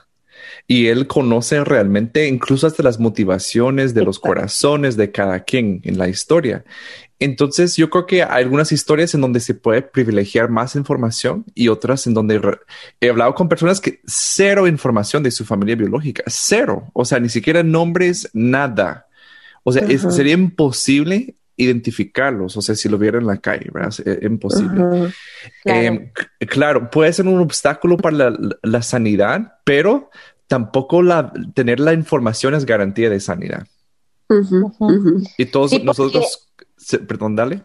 y 0.67 0.87
él 0.87 1.07
conoce 1.07 1.63
realmente 1.63 2.27
incluso 2.27 2.67
hasta 2.67 2.83
las 2.83 2.99
motivaciones 2.99 3.93
de 3.93 4.03
los 4.03 4.19
corazones 4.19 4.95
de 4.95 5.11
cada 5.11 5.41
quien 5.43 5.81
en 5.83 5.97
la 5.97 6.07
historia. 6.07 6.63
Entonces 7.21 7.77
yo 7.77 7.91
creo 7.91 8.07
que 8.07 8.23
hay 8.23 8.43
algunas 8.43 8.71
historias 8.71 9.13
en 9.13 9.21
donde 9.21 9.39
se 9.39 9.53
puede 9.53 9.83
privilegiar 9.83 10.49
más 10.49 10.75
información 10.75 11.45
y 11.53 11.67
otras 11.67 12.07
en 12.07 12.15
donde 12.15 12.41
he 12.99 13.09
hablado 13.09 13.35
con 13.35 13.47
personas 13.47 13.79
que 13.79 14.01
cero 14.07 14.65
información 14.65 15.21
de 15.21 15.29
su 15.29 15.45
familia 15.45 15.75
biológica, 15.75 16.23
cero, 16.25 16.89
o 16.93 17.05
sea, 17.05 17.19
ni 17.19 17.29
siquiera 17.29 17.61
nombres, 17.61 18.27
nada. 18.33 19.05
O 19.63 19.71
sea, 19.71 19.87
sería 20.09 20.33
imposible 20.33 21.35
identificarlos, 21.57 22.57
o 22.57 22.61
sea, 22.63 22.73
si 22.73 22.89
lo 22.89 22.97
viera 22.97 23.19
en 23.19 23.27
la 23.27 23.37
calle, 23.37 23.69
¿verdad? 23.71 23.93
Es 24.03 24.23
imposible. 24.23 25.13
Em, 25.63 26.11
claro. 26.49 26.89
puede 26.89 27.13
ser 27.13 27.27
un 27.27 27.39
obstáculo 27.39 27.97
para 27.97 28.33
la 28.63 28.81
sanidad, 28.81 29.59
pero 29.63 30.09
tampoco 30.47 31.03
la, 31.03 31.31
tener 31.53 31.79
la 31.79 31.93
información 31.93 32.55
es 32.55 32.65
garantía 32.65 33.11
de 33.11 33.19
sanidad. 33.19 33.67
Y 35.37 35.45
todos 35.45 35.83
nosotros, 35.83 36.49
perdón, 37.07 37.35
dale. 37.35 37.63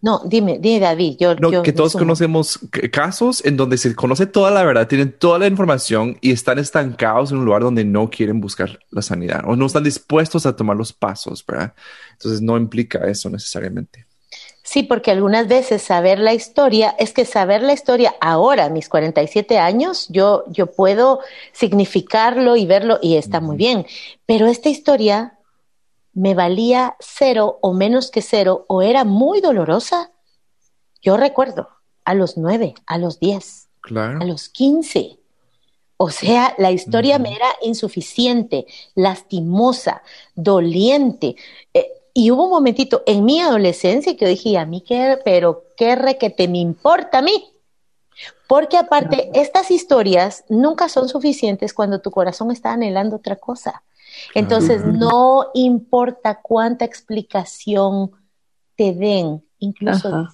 No, 0.00 0.22
dime, 0.24 0.58
dime 0.60 0.78
David. 0.78 1.16
Yo, 1.18 1.34
no, 1.34 1.62
que 1.62 1.72
todos 1.72 1.94
conocemos 1.94 2.60
casos 2.92 3.44
en 3.44 3.56
donde 3.56 3.76
se 3.78 3.96
conoce 3.96 4.26
toda 4.26 4.52
la 4.52 4.62
verdad, 4.62 4.86
tienen 4.86 5.10
toda 5.10 5.40
la 5.40 5.48
información 5.48 6.16
y 6.20 6.30
están 6.30 6.58
estancados 6.60 7.32
en 7.32 7.38
un 7.38 7.44
lugar 7.44 7.62
donde 7.62 7.84
no 7.84 8.08
quieren 8.08 8.40
buscar 8.40 8.78
la 8.90 9.02
sanidad 9.02 9.42
o 9.44 9.56
no 9.56 9.66
están 9.66 9.82
dispuestos 9.82 10.46
a 10.46 10.54
tomar 10.54 10.76
los 10.76 10.92
pasos, 10.92 11.44
¿verdad? 11.44 11.74
Entonces 12.12 12.40
no 12.40 12.56
implica 12.56 13.08
eso 13.08 13.28
necesariamente. 13.28 14.06
Sí, 14.62 14.82
porque 14.82 15.10
algunas 15.10 15.48
veces 15.48 15.80
saber 15.80 16.18
la 16.18 16.34
historia, 16.34 16.94
es 16.98 17.12
que 17.12 17.24
saber 17.24 17.62
la 17.62 17.72
historia 17.72 18.14
ahora, 18.20 18.66
a 18.66 18.68
mis 18.68 18.88
47 18.90 19.58
años, 19.58 20.06
yo, 20.10 20.44
yo 20.48 20.66
puedo 20.66 21.20
significarlo 21.52 22.54
y 22.54 22.66
verlo 22.66 22.98
y 23.00 23.16
está 23.16 23.40
muy 23.40 23.56
bien, 23.56 23.86
pero 24.26 24.46
esta 24.46 24.68
historia 24.68 25.37
me 26.18 26.34
valía 26.34 26.96
cero 26.98 27.58
o 27.62 27.72
menos 27.72 28.10
que 28.10 28.22
cero 28.22 28.64
o 28.66 28.82
era 28.82 29.04
muy 29.04 29.40
dolorosa. 29.40 30.10
Yo 31.00 31.16
recuerdo 31.16 31.68
a 32.04 32.14
los 32.14 32.36
nueve, 32.36 32.74
a 32.86 32.98
los 32.98 33.20
diez, 33.20 33.68
a 33.94 34.24
los 34.24 34.48
quince. 34.48 35.20
O 35.96 36.10
sea, 36.10 36.56
la 36.58 36.72
historia 36.72 37.20
me 37.20 37.36
era 37.36 37.46
insuficiente, 37.62 38.66
lastimosa, 38.96 40.02
doliente. 40.34 41.36
Eh, 41.72 41.88
y 42.14 42.32
hubo 42.32 42.46
un 42.46 42.50
momentito 42.50 43.04
en 43.06 43.24
mi 43.24 43.40
adolescencia 43.40 44.16
que 44.16 44.24
yo 44.24 44.28
dije, 44.28 44.58
a 44.58 44.66
mí 44.66 44.80
qué, 44.80 45.20
pero 45.24 45.66
qué 45.76 45.94
re 45.94 46.18
que 46.18 46.30
te 46.30 46.48
me 46.48 46.58
importa 46.58 47.18
a 47.18 47.22
mí. 47.22 47.52
Porque 48.48 48.76
aparte, 48.76 49.30
estas 49.34 49.70
historias 49.70 50.44
nunca 50.48 50.88
son 50.88 51.08
suficientes 51.08 51.72
cuando 51.72 52.00
tu 52.00 52.10
corazón 52.10 52.50
está 52.50 52.72
anhelando 52.72 53.16
otra 53.16 53.36
cosa. 53.36 53.84
Entonces, 54.34 54.84
no 54.84 55.50
importa 55.54 56.40
cuánta 56.40 56.84
explicación 56.84 58.12
te 58.76 58.92
den, 58.92 59.44
incluso 59.58 60.28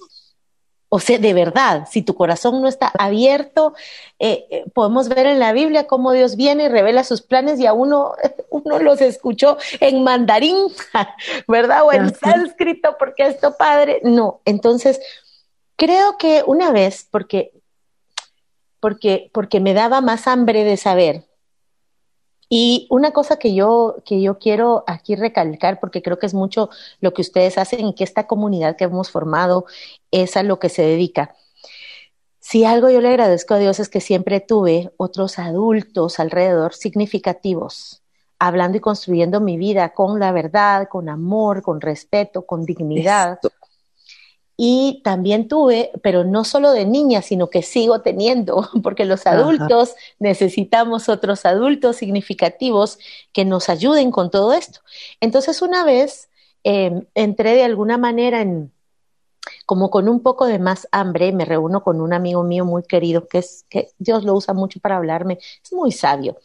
o 0.94 1.00
sea, 1.00 1.18
de 1.18 1.34
verdad, 1.34 1.88
si 1.90 2.02
tu 2.02 2.14
corazón 2.14 2.62
no 2.62 2.68
está 2.68 2.92
abierto, 2.96 3.74
eh, 4.20 4.46
eh, 4.48 4.64
podemos 4.72 5.08
ver 5.08 5.26
en 5.26 5.40
la 5.40 5.52
Biblia 5.52 5.88
cómo 5.88 6.12
Dios 6.12 6.36
viene 6.36 6.66
y 6.66 6.68
revela 6.68 7.02
sus 7.02 7.20
planes 7.20 7.58
y 7.58 7.66
a 7.66 7.72
uno, 7.72 8.12
uno 8.50 8.78
los 8.78 9.00
escuchó 9.00 9.58
en 9.80 10.04
mandarín, 10.04 10.56
¿verdad? 11.48 11.82
O 11.82 11.92
en 11.92 12.14
sánscrito, 12.14 12.94
porque 12.96 13.26
esto 13.26 13.56
padre. 13.56 14.02
No, 14.04 14.40
entonces, 14.44 15.00
creo 15.74 16.16
que 16.16 16.44
una 16.46 16.70
vez, 16.70 17.08
porque, 17.10 17.50
porque, 18.78 19.32
porque 19.34 19.58
me 19.58 19.74
daba 19.74 20.00
más 20.00 20.28
hambre 20.28 20.62
de 20.62 20.76
saber, 20.76 21.24
y 22.48 22.86
una 22.90 23.12
cosa 23.12 23.36
que 23.36 23.54
yo, 23.54 23.96
que 24.04 24.20
yo 24.20 24.38
quiero 24.38 24.84
aquí 24.86 25.16
recalcar, 25.16 25.80
porque 25.80 26.02
creo 26.02 26.18
que 26.18 26.26
es 26.26 26.34
mucho 26.34 26.70
lo 27.00 27.14
que 27.14 27.22
ustedes 27.22 27.58
hacen 27.58 27.86
y 27.86 27.94
que 27.94 28.04
esta 28.04 28.26
comunidad 28.26 28.76
que 28.76 28.84
hemos 28.84 29.10
formado 29.10 29.66
es 30.10 30.36
a 30.36 30.42
lo 30.42 30.58
que 30.58 30.68
se 30.68 30.82
dedica. 30.82 31.34
Si 32.40 32.64
algo 32.64 32.90
yo 32.90 33.00
le 33.00 33.08
agradezco 33.08 33.54
a 33.54 33.58
Dios 33.58 33.80
es 33.80 33.88
que 33.88 34.02
siempre 34.02 34.40
tuve 34.40 34.92
otros 34.98 35.38
adultos 35.38 36.20
alrededor 36.20 36.74
significativos, 36.74 38.02
hablando 38.38 38.76
y 38.76 38.80
construyendo 38.80 39.40
mi 39.40 39.56
vida 39.56 39.94
con 39.94 40.20
la 40.20 40.30
verdad, 40.30 40.88
con 40.90 41.08
amor, 41.08 41.62
con 41.62 41.80
respeto, 41.80 42.44
con 42.44 42.66
dignidad. 42.66 43.38
Y 44.56 45.00
también 45.02 45.48
tuve, 45.48 45.90
pero 46.02 46.22
no 46.24 46.44
solo 46.44 46.70
de 46.70 46.86
niña, 46.86 47.22
sino 47.22 47.50
que 47.50 47.62
sigo 47.62 48.02
teniendo, 48.02 48.68
porque 48.82 49.04
los 49.04 49.26
adultos 49.26 49.94
necesitamos 50.18 51.08
otros 51.08 51.44
adultos 51.44 51.96
significativos 51.96 52.98
que 53.32 53.44
nos 53.44 53.68
ayuden 53.68 54.10
con 54.10 54.30
todo 54.30 54.52
esto. 54.52 54.80
Entonces, 55.20 55.60
una 55.60 55.84
vez 55.84 56.28
em, 56.62 57.04
entré 57.14 57.54
de 57.54 57.64
alguna 57.64 57.98
manera 57.98 58.42
en, 58.42 58.72
como 59.66 59.90
con 59.90 60.08
un 60.08 60.20
poco 60.20 60.46
de 60.46 60.60
más 60.60 60.86
hambre, 60.92 61.32
me 61.32 61.44
reúno 61.44 61.82
con 61.82 62.00
un 62.00 62.12
amigo 62.12 62.44
mío 62.44 62.64
muy 62.64 62.84
querido, 62.84 63.26
que 63.26 63.38
es 63.38 63.66
que 63.68 63.90
Dios 63.98 64.24
lo 64.24 64.34
usa 64.34 64.54
mucho 64.54 64.78
para 64.80 64.96
hablarme, 64.96 65.38
es 65.62 65.72
muy 65.72 65.90
sabio. 65.90 66.38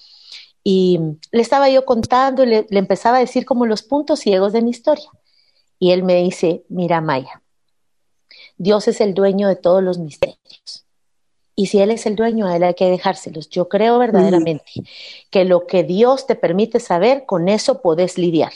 Y 0.64 1.00
le 1.32 1.42
estaba 1.42 1.70
yo 1.70 1.86
contando 1.86 2.44
y 2.44 2.48
le, 2.48 2.68
le 2.70 2.80
empezaba 2.80 3.18
a 3.18 3.22
decir 3.22 3.46
como 3.46 3.66
los 3.66 3.84
puntos 3.84 4.20
ciegos 4.20 4.52
de 4.52 4.62
mi 4.62 4.72
historia. 4.72 5.10
Y 5.78 5.92
él 5.92 6.04
me 6.04 6.16
dice, 6.16 6.66
mira 6.70 7.02
Maya, 7.02 7.42
Dios 8.60 8.88
es 8.88 9.02
el 9.02 9.14
dueño 9.16 9.48
de 9.48 9.56
todos 9.56 9.82
los 9.82 9.98
misterios. 9.98 10.86
Y 11.56 11.68
si 11.68 11.80
Él 11.80 11.92
es 11.92 12.06
el 12.06 12.16
dueño, 12.16 12.46
a 12.46 12.56
Él 12.56 12.64
hay 12.64 12.74
que 12.74 12.90
dejárselos. 12.90 13.50
Yo 13.50 13.68
creo 13.68 13.98
verdaderamente 13.98 14.72
que 15.32 15.46
lo 15.46 15.66
que 15.66 15.84
Dios 15.84 16.28
te 16.28 16.36
permite 16.36 16.80
saber, 16.80 17.26
con 17.26 17.50
eso 17.50 17.82
podés 17.82 18.18
lidiar. 18.18 18.52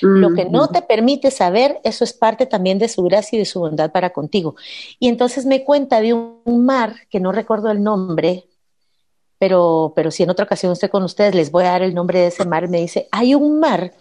Lo 0.00 0.32
que 0.34 0.46
no 0.46 0.68
te 0.68 0.80
permite 0.82 1.30
saber, 1.30 1.80
eso 1.84 2.04
es 2.04 2.12
parte 2.12 2.46
también 2.46 2.78
de 2.78 2.88
su 2.88 3.02
gracia 3.02 3.36
y 3.36 3.38
de 3.40 3.44
su 3.44 3.60
bondad 3.60 3.92
para 3.92 4.10
contigo. 4.10 4.56
Y 4.98 5.08
entonces 5.08 5.46
me 5.46 5.62
cuenta 5.62 6.00
de 6.00 6.14
un 6.14 6.64
mar, 6.64 6.94
que 7.10 7.20
no 7.20 7.32
recuerdo 7.32 7.70
el 7.70 7.82
nombre, 7.82 8.44
pero, 9.38 9.92
pero 9.94 10.10
si 10.10 10.22
en 10.22 10.30
otra 10.30 10.46
ocasión 10.46 10.72
estoy 10.72 10.88
con 10.88 11.02
ustedes, 11.02 11.34
les 11.34 11.50
voy 11.50 11.64
a 11.64 11.72
dar 11.72 11.82
el 11.82 11.94
nombre 11.94 12.20
de 12.20 12.28
ese 12.28 12.44
mar. 12.46 12.68
Me 12.68 12.80
dice, 12.80 13.08
hay 13.12 13.34
un 13.34 13.60
mar 13.60 13.92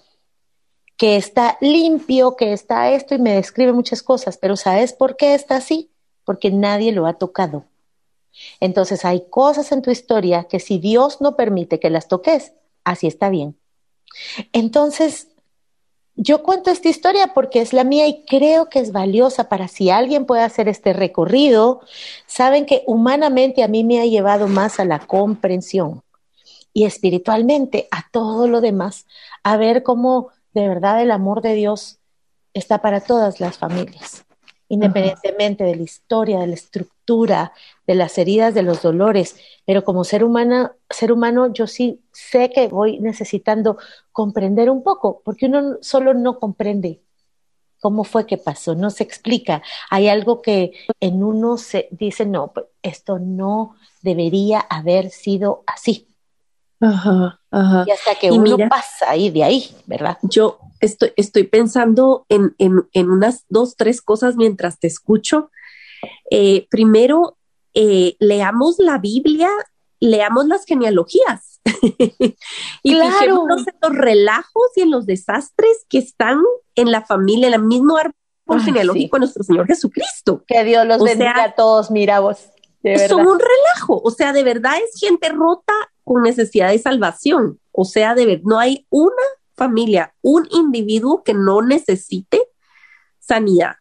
que 0.97 1.15
está 1.17 1.57
limpio, 1.61 2.35
que 2.35 2.53
está 2.53 2.91
esto 2.91 3.15
y 3.15 3.19
me 3.19 3.35
describe 3.35 3.73
muchas 3.73 4.03
cosas, 4.03 4.37
pero 4.37 4.55
¿sabes 4.55 4.93
por 4.93 5.17
qué 5.17 5.33
está 5.33 5.57
así? 5.57 5.89
Porque 6.23 6.51
nadie 6.51 6.91
lo 6.91 7.07
ha 7.07 7.13
tocado. 7.13 7.65
Entonces 8.59 9.05
hay 9.05 9.25
cosas 9.29 9.71
en 9.71 9.81
tu 9.81 9.91
historia 9.91 10.45
que 10.45 10.59
si 10.59 10.79
Dios 10.79 11.21
no 11.21 11.35
permite 11.35 11.79
que 11.79 11.89
las 11.89 12.07
toques, 12.07 12.53
así 12.83 13.07
está 13.07 13.29
bien. 13.29 13.57
Entonces, 14.51 15.29
yo 16.15 16.43
cuento 16.43 16.69
esta 16.69 16.89
historia 16.89 17.31
porque 17.33 17.61
es 17.61 17.73
la 17.73 17.83
mía 17.83 18.07
y 18.07 18.23
creo 18.25 18.69
que 18.69 18.79
es 18.79 18.91
valiosa 18.91 19.49
para 19.49 19.67
si 19.67 19.89
alguien 19.89 20.25
puede 20.25 20.43
hacer 20.43 20.67
este 20.67 20.93
recorrido. 20.93 21.81
Saben 22.27 22.65
que 22.65 22.83
humanamente 22.85 23.63
a 23.63 23.67
mí 23.67 23.83
me 23.83 23.99
ha 23.99 24.05
llevado 24.05 24.47
más 24.47 24.79
a 24.79 24.85
la 24.85 24.99
comprensión 24.99 26.03
y 26.71 26.85
espiritualmente 26.85 27.87
a 27.91 28.09
todo 28.11 28.47
lo 28.47 28.61
demás, 28.61 29.05
a 29.43 29.57
ver 29.57 29.83
cómo 29.83 30.29
de 30.53 30.67
verdad 30.67 31.01
el 31.01 31.11
amor 31.11 31.41
de 31.41 31.53
Dios 31.53 31.99
está 32.53 32.81
para 32.81 33.01
todas 33.01 33.39
las 33.39 33.57
familias, 33.57 34.25
independientemente 34.69 35.63
de 35.63 35.75
la 35.75 35.83
historia, 35.83 36.39
de 36.39 36.47
la 36.47 36.53
estructura, 36.53 37.53
de 37.87 37.95
las 37.95 38.17
heridas, 38.17 38.53
de 38.53 38.63
los 38.63 38.81
dolores. 38.81 39.35
Pero 39.65 39.83
como 39.83 40.03
ser 40.03 40.23
humano, 40.23 40.71
ser 40.89 41.11
humano, 41.11 41.51
yo 41.51 41.67
sí 41.67 42.01
sé 42.11 42.51
que 42.51 42.67
voy 42.67 42.99
necesitando 42.99 43.77
comprender 44.11 44.69
un 44.69 44.83
poco, 44.83 45.21
porque 45.23 45.47
uno 45.47 45.77
solo 45.81 46.13
no 46.13 46.39
comprende. 46.39 47.01
¿Cómo 47.79 48.05
fue 48.05 48.25
que 48.25 48.37
pasó? 48.37 48.75
No 48.75 48.89
se 48.91 49.03
explica. 49.03 49.61
Hay 49.89 50.07
algo 50.07 50.41
que 50.41 50.71
en 51.01 51.21
uno 51.21 51.57
se 51.57 51.89
dice, 51.91 52.25
no, 52.25 52.53
pues, 52.53 52.67
esto 52.81 53.19
no 53.19 53.75
debería 54.01 54.59
haber 54.59 55.09
sido 55.09 55.63
así. 55.67 56.07
Ajá, 56.79 57.41
ajá. 57.53 57.85
Y 57.87 57.91
hasta 57.91 58.15
que 58.15 58.31
uno 58.31 58.57
pasa 58.69 59.11
ahí 59.11 59.29
de 59.29 59.43
ahí, 59.43 59.69
¿verdad? 59.85 60.17
Yo 60.23 60.59
estoy, 60.79 61.13
estoy 61.15 61.43
pensando 61.43 62.25
en, 62.29 62.55
en, 62.57 63.09
unas 63.09 63.45
dos, 63.49 63.75
tres 63.77 64.01
cosas 64.01 64.35
mientras 64.35 64.79
te 64.79 64.87
escucho. 64.87 65.51
Eh, 66.29 66.67
primero, 66.69 67.37
eh, 67.73 68.15
leamos 68.19 68.79
la 68.79 68.97
Biblia, 68.97 69.49
leamos 69.99 70.47
las 70.47 70.65
genealogías 70.65 71.61
y 72.83 72.93
claro. 72.93 73.11
fijémonos 73.11 73.67
en 73.67 73.75
los 73.81 73.95
relajos 73.95 74.71
y 74.75 74.81
en 74.81 74.91
los 74.91 75.05
desastres 75.05 75.85
que 75.87 75.99
están 75.99 76.41
en 76.75 76.91
la 76.91 77.05
familia, 77.05 77.47
en 77.47 77.53
el 77.53 77.63
mismo 77.63 77.97
árbol 77.97 78.61
genealógico 78.63 79.15
de 79.15 79.21
nuestro 79.21 79.43
Señor 79.43 79.67
Jesucristo. 79.67 80.43
Que 80.45 80.63
Dios 80.63 80.85
los 80.85 81.01
bendiga 81.01 81.43
a 81.43 81.55
todos, 81.55 81.91
mira 81.91 82.19
vos. 82.19 82.49
Son 83.07 83.25
un 83.25 83.39
relajo, 83.39 84.01
o 84.03 84.11
sea, 84.11 84.33
de 84.33 84.43
verdad 84.43 84.73
es 84.75 84.99
gente 84.99 85.29
rota 85.29 85.73
con 86.03 86.23
necesidad 86.23 86.69
de 86.69 86.79
salvación. 86.79 87.59
O 87.71 87.85
sea, 87.85 88.15
de 88.15 88.25
ver, 88.25 88.41
no 88.43 88.59
hay 88.59 88.85
una 88.89 89.23
familia, 89.55 90.13
un 90.21 90.47
individuo 90.51 91.23
que 91.23 91.33
no 91.33 91.61
necesite 91.61 92.41
sanidad. 93.19 93.75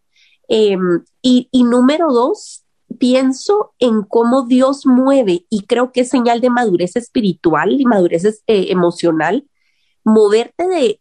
Em, 0.49 1.05
y, 1.23 1.49
número 1.65 2.13
dos, 2.13 2.65
pienso 2.99 3.75
en 3.79 4.03
cómo 4.03 4.43
Dios 4.43 4.87
mueve 4.87 5.47
y 5.49 5.65
creo 5.67 5.93
que 5.93 6.03
es 6.03 6.11
señal 6.11 6.41
de 6.41 6.51
madurez 6.51 6.97
espiritual 6.97 7.81
y 7.81 7.87
madurez 7.87 8.25
eh, 8.47 8.67
emocional, 8.71 9.47
moverte 10.05 10.67
de, 10.69 11.01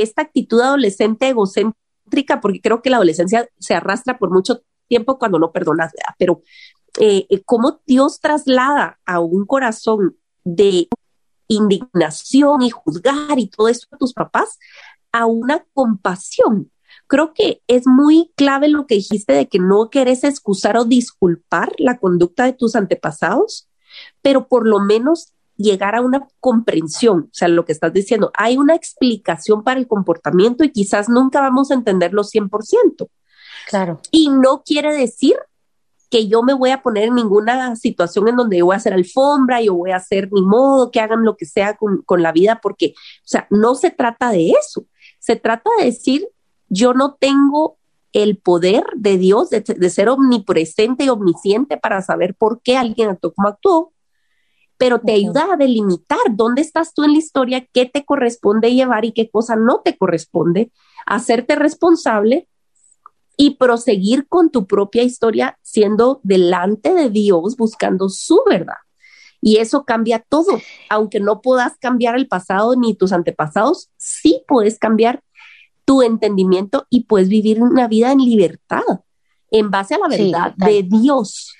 esta 0.00 0.22
actitud 0.22 0.60
adolescente 0.60 1.28
egocéntrica, 1.28 2.40
porque 2.40 2.60
creo 2.60 2.82
que 2.82 2.90
la 2.90 2.96
adolescencia 2.96 3.48
se 3.58 3.74
arrastra 3.74 4.18
por 4.18 4.30
mucho 4.30 4.62
tiempo 4.88 5.18
cuando 5.18 5.38
no 5.38 5.52
perdonas, 5.52 5.92
pero 6.18 6.42
eh, 6.98 7.26
eh, 7.30 7.42
cómo 7.44 7.80
Dios 7.86 8.20
traslada 8.20 8.98
a 9.06 9.20
un 9.20 9.46
corazón 9.46 10.16
de 10.44 10.88
indignación 11.48 12.62
y 12.62 12.70
juzgar 12.70 13.38
y 13.38 13.48
todo 13.48 13.68
eso 13.68 13.86
a 13.90 13.96
tus 13.96 14.12
papás 14.12 14.58
a 15.12 15.26
una 15.26 15.64
compasión. 15.74 16.70
Creo 17.06 17.34
que 17.34 17.60
es 17.66 17.86
muy 17.86 18.32
clave 18.36 18.68
lo 18.68 18.86
que 18.86 18.94
dijiste 18.94 19.34
de 19.34 19.48
que 19.48 19.58
no 19.58 19.90
querés 19.90 20.24
excusar 20.24 20.76
o 20.76 20.84
disculpar 20.84 21.72
la 21.78 21.98
conducta 21.98 22.44
de 22.44 22.54
tus 22.54 22.74
antepasados, 22.74 23.68
pero 24.22 24.48
por 24.48 24.66
lo 24.66 24.80
menos 24.80 25.32
llegar 25.56 25.94
a 25.94 26.00
una 26.00 26.26
comprensión, 26.40 27.28
o 27.30 27.34
sea, 27.34 27.48
lo 27.48 27.64
que 27.64 27.72
estás 27.72 27.92
diciendo, 27.92 28.30
hay 28.34 28.56
una 28.56 28.74
explicación 28.74 29.62
para 29.62 29.78
el 29.78 29.86
comportamiento 29.86 30.64
y 30.64 30.72
quizás 30.72 31.08
nunca 31.08 31.40
vamos 31.40 31.70
a 31.70 31.74
entenderlo 31.74 32.24
100%. 32.24 33.08
Claro. 33.68 34.00
Y 34.10 34.30
no 34.30 34.62
quiere 34.64 34.94
decir 34.94 35.36
que 36.12 36.28
yo 36.28 36.42
me 36.42 36.52
voy 36.52 36.68
a 36.68 36.82
poner 36.82 37.04
en 37.04 37.14
ninguna 37.14 37.74
situación 37.74 38.28
en 38.28 38.36
donde 38.36 38.58
yo 38.58 38.66
voy 38.66 38.74
a 38.74 38.76
hacer 38.76 38.92
alfombra, 38.92 39.62
yo 39.62 39.74
voy 39.74 39.92
a 39.92 39.96
hacer 39.96 40.28
ni 40.30 40.42
modo, 40.42 40.90
que 40.90 41.00
hagan 41.00 41.24
lo 41.24 41.38
que 41.38 41.46
sea 41.46 41.74
con, 41.78 42.02
con 42.02 42.22
la 42.22 42.32
vida, 42.32 42.60
porque, 42.62 42.92
o 42.94 43.24
sea, 43.24 43.46
no 43.48 43.74
se 43.74 43.90
trata 43.90 44.30
de 44.30 44.50
eso. 44.50 44.84
Se 45.20 45.36
trata 45.36 45.70
de 45.78 45.86
decir, 45.86 46.28
yo 46.68 46.92
no 46.92 47.14
tengo 47.14 47.78
el 48.12 48.36
poder 48.36 48.84
de 48.94 49.16
Dios 49.16 49.48
de, 49.48 49.62
de, 49.62 49.88
ser 49.88 50.10
omnipresente 50.10 51.04
y 51.04 51.08
omnisciente 51.08 51.78
para 51.78 52.02
saber 52.02 52.34
por 52.34 52.60
qué 52.60 52.76
alguien 52.76 53.08
actuó 53.08 53.32
como 53.32 53.48
actuó, 53.48 53.94
pero 54.76 55.00
te 55.00 55.12
ayuda 55.12 55.48
a 55.50 55.56
delimitar 55.56 56.18
dónde 56.32 56.60
estás 56.60 56.92
tú 56.92 57.04
en 57.04 57.12
la 57.12 57.18
historia, 57.20 57.66
qué 57.72 57.86
te 57.86 58.04
corresponde 58.04 58.74
llevar 58.74 59.06
y 59.06 59.12
qué 59.12 59.30
cosa 59.30 59.56
no 59.56 59.80
te 59.80 59.96
corresponde, 59.96 60.72
hacerte 61.06 61.56
responsable 61.56 62.48
y 63.36 63.56
proseguir 63.56 64.26
con 64.28 64.50
tu 64.50 64.66
propia 64.66 65.02
historia 65.02 65.58
siendo 65.62 66.20
delante 66.22 66.94
de 66.94 67.10
Dios 67.10 67.56
buscando 67.56 68.08
su 68.08 68.42
verdad. 68.48 68.76
Y 69.40 69.56
eso 69.56 69.84
cambia 69.84 70.24
todo. 70.28 70.60
Aunque 70.88 71.18
no 71.18 71.40
puedas 71.40 71.76
cambiar 71.78 72.14
el 72.14 72.28
pasado 72.28 72.76
ni 72.76 72.94
tus 72.94 73.12
antepasados, 73.12 73.90
sí 73.96 74.44
puedes 74.46 74.78
cambiar 74.78 75.22
tu 75.84 76.02
entendimiento 76.02 76.86
y 76.90 77.04
puedes 77.04 77.28
vivir 77.28 77.60
una 77.60 77.88
vida 77.88 78.12
en 78.12 78.18
libertad 78.18 78.82
en 79.50 79.70
base 79.70 79.94
a 79.94 79.98
la 79.98 80.08
verdad 80.08 80.54
de 80.56 80.82
Dios. 80.82 81.54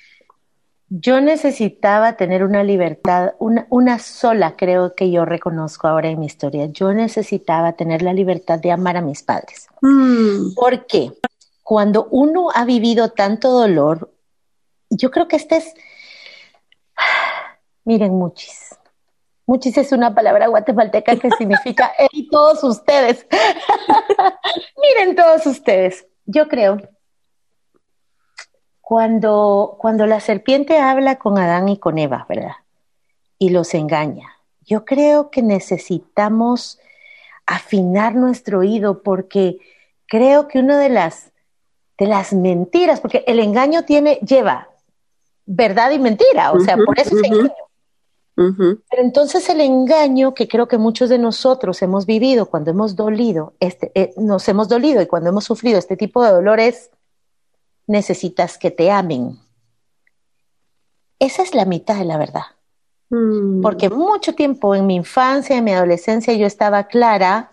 Yo 0.89 1.21
necesitaba 1.21 2.17
tener 2.17 2.45
una 2.45 2.63
libertad, 2.63 3.33
una, 3.39 3.67
una, 3.71 3.99
sola 3.99 4.57
creo 4.57 4.95
que 4.95 5.11
yo 5.11 5.25
reconozco 5.25 5.89
ahora 5.89 6.11
en 6.11 6.21
mi 6.21 6.27
historia. 6.27 6.67
Yo 6.67 6.93
necesitaba 6.93 7.73
tener 7.73 8.03
la 8.03 8.13
libertad 8.13 8.59
de 8.59 8.73
amar 8.73 8.99
a 8.99 9.03
mis 9.03 9.23
padres. 9.23 9.69
Mm. 9.81 10.55
¿Por 10.55 10.87
qué? 10.87 11.13
Cuando 11.62 12.09
uno 12.11 12.48
ha 12.55 12.64
vivido 12.64 13.11
tanto 13.12 13.51
dolor, 13.51 14.12
yo 14.90 15.11
creo 15.11 15.29
que 15.29 15.37
este 15.37 15.57
es, 15.57 15.75
miren, 17.85 18.14
muchis. 18.14 18.77
Muchis 19.46 19.77
es 19.77 19.92
una 19.92 20.14
palabra 20.14 20.46
guatemalteca 20.46 21.16
que 21.16 21.31
significa 21.33 21.92
y 22.12 22.29
todos 22.29 22.62
ustedes. 22.64 23.27
miren 24.77 25.16
todos 25.16 25.46
ustedes. 25.46 26.07
Yo 26.25 26.48
creo, 26.48 26.79
cuando, 28.81 29.77
cuando 29.81 30.07
la 30.07 30.20
serpiente 30.20 30.79
habla 30.79 31.18
con 31.18 31.38
Adán 31.38 31.68
y 31.68 31.79
con 31.79 31.98
Eva, 31.98 32.27
¿verdad? 32.29 32.57
Y 33.38 33.51
los 33.51 33.75
engaña. 33.75 34.29
Yo 34.61 34.85
creo 34.85 35.31
que 35.31 35.42
necesitamos 35.42 36.79
afinar 37.46 38.14
nuestro 38.14 38.61
oído 38.61 39.03
porque 39.03 39.59
creo 40.07 40.46
que 40.46 40.61
una 40.61 40.79
de 40.79 40.88
las 40.88 41.32
de 41.99 42.07
las 42.07 42.33
mentiras, 42.33 43.01
porque 43.01 43.25
el 43.27 43.39
engaño 43.39 43.85
tiene, 43.85 44.17
lleva 44.17 44.69
verdad 45.47 45.91
y 45.91 45.99
mentira, 45.99 46.53
o 46.53 46.61
sea, 46.61 46.77
por 46.77 46.99
eso 46.99 47.17
es 47.17 47.25
engaño. 47.25 47.53
Pero 48.35 49.03
entonces 49.03 49.49
el 49.51 49.61
engaño 49.61 50.35
que 50.35 50.49
creo 50.49 50.67
que 50.67 50.79
muchos 50.79 51.11
de 51.11 51.19
nosotros 51.19 51.83
hemos 51.83 52.07
vivido 52.07 52.47
cuando 52.47 52.71
hemos 52.71 52.97
dolido, 52.97 53.55
este, 53.61 53.93
eh, 53.95 54.15
nos 54.17 54.49
hemos 54.49 54.69
dolido 54.69 55.03
y 55.03 55.07
cuando 55.07 55.29
hemos 55.29 55.45
sufrido 55.45 55.79
este 55.79 55.97
tipo 55.97 56.25
de 56.25 56.31
dolores, 56.31 56.91
necesitas 57.87 58.59
que 58.59 58.71
te 58.71 58.91
amen. 58.91 59.39
Esa 61.19 61.43
es 61.43 61.55
la 61.55 61.67
mitad 61.67 61.99
de 61.99 62.05
la 62.05 62.17
verdad. 62.17 62.43
Mm. 63.11 63.61
Porque 63.61 63.91
mucho 63.91 64.35
tiempo 64.35 64.75
en 64.75 64.87
mi 64.87 64.97
infancia, 64.97 65.57
en 65.57 65.65
mi 65.65 65.73
adolescencia, 65.73 66.33
yo 66.33 66.47
estaba 66.47 66.85
clara 66.85 67.52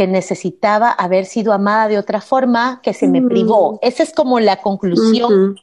que 0.00 0.06
necesitaba 0.06 0.92
haber 0.92 1.26
sido 1.26 1.52
amada 1.52 1.86
de 1.86 1.98
otra 1.98 2.22
forma, 2.22 2.80
que 2.82 2.94
se 2.94 3.06
me 3.06 3.20
privó. 3.20 3.78
Esa 3.82 4.02
es 4.02 4.14
como 4.14 4.40
la 4.40 4.56
conclusión 4.56 5.60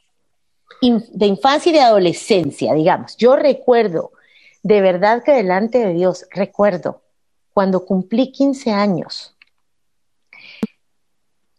de 0.80 1.26
infancia 1.26 1.70
y 1.70 1.72
de 1.72 1.80
adolescencia, 1.80 2.72
digamos. 2.72 3.16
Yo 3.16 3.34
recuerdo, 3.34 4.12
de 4.62 4.80
verdad 4.80 5.24
que 5.24 5.32
delante 5.32 5.84
de 5.84 5.92
Dios, 5.92 6.24
recuerdo 6.30 7.02
cuando 7.52 7.84
cumplí 7.84 8.30
15 8.30 8.70
años, 8.70 9.34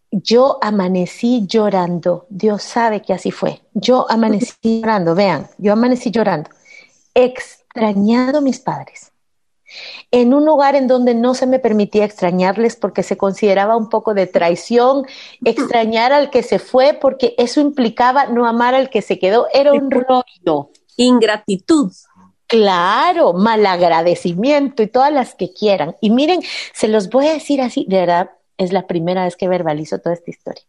yo 0.09 0.57
amanecí 0.61 1.45
llorando. 1.45 2.27
Dios 2.29 2.63
sabe 2.63 3.01
que 3.01 3.11
así 3.11 3.31
fue. 3.31 3.61
Yo 3.73 4.09
amanecí 4.09 4.79
llorando, 4.79 5.15
vean, 5.15 5.49
yo 5.57 5.73
amanecí 5.73 6.11
llorando, 6.11 6.49
extrañando 7.13 8.37
a 8.37 8.41
mis 8.41 8.61
padres 8.61 9.11
en 10.11 10.33
un 10.33 10.45
lugar 10.45 10.75
en 10.75 10.87
donde 10.87 11.13
no 11.13 11.33
se 11.33 11.47
me 11.47 11.59
permitía 11.59 12.05
extrañarles 12.05 12.75
porque 12.75 13.03
se 13.03 13.17
consideraba 13.17 13.75
un 13.75 13.89
poco 13.89 14.13
de 14.13 14.27
traición, 14.27 15.05
extrañar 15.43 16.13
al 16.13 16.29
que 16.29 16.43
se 16.43 16.59
fue 16.59 16.97
porque 16.99 17.35
eso 17.37 17.61
implicaba 17.61 18.25
no 18.25 18.45
amar 18.45 18.75
al 18.75 18.89
que 18.89 19.01
se 19.01 19.19
quedó, 19.19 19.47
era 19.53 19.73
un 19.73 19.91
rollo. 19.91 20.69
Ingratitud. 20.97 21.91
Claro, 22.47 23.33
malagradecimiento 23.33 24.81
y 24.81 24.87
todas 24.87 25.13
las 25.13 25.35
que 25.35 25.53
quieran. 25.53 25.95
Y 26.01 26.09
miren, 26.09 26.41
se 26.73 26.87
los 26.87 27.09
voy 27.09 27.27
a 27.27 27.33
decir 27.33 27.61
así, 27.61 27.85
de 27.87 27.99
verdad, 27.99 28.31
es 28.57 28.73
la 28.73 28.87
primera 28.87 29.23
vez 29.23 29.35
que 29.35 29.47
verbalizo 29.47 29.99
toda 29.99 30.15
esta 30.15 30.31
historia. 30.31 30.63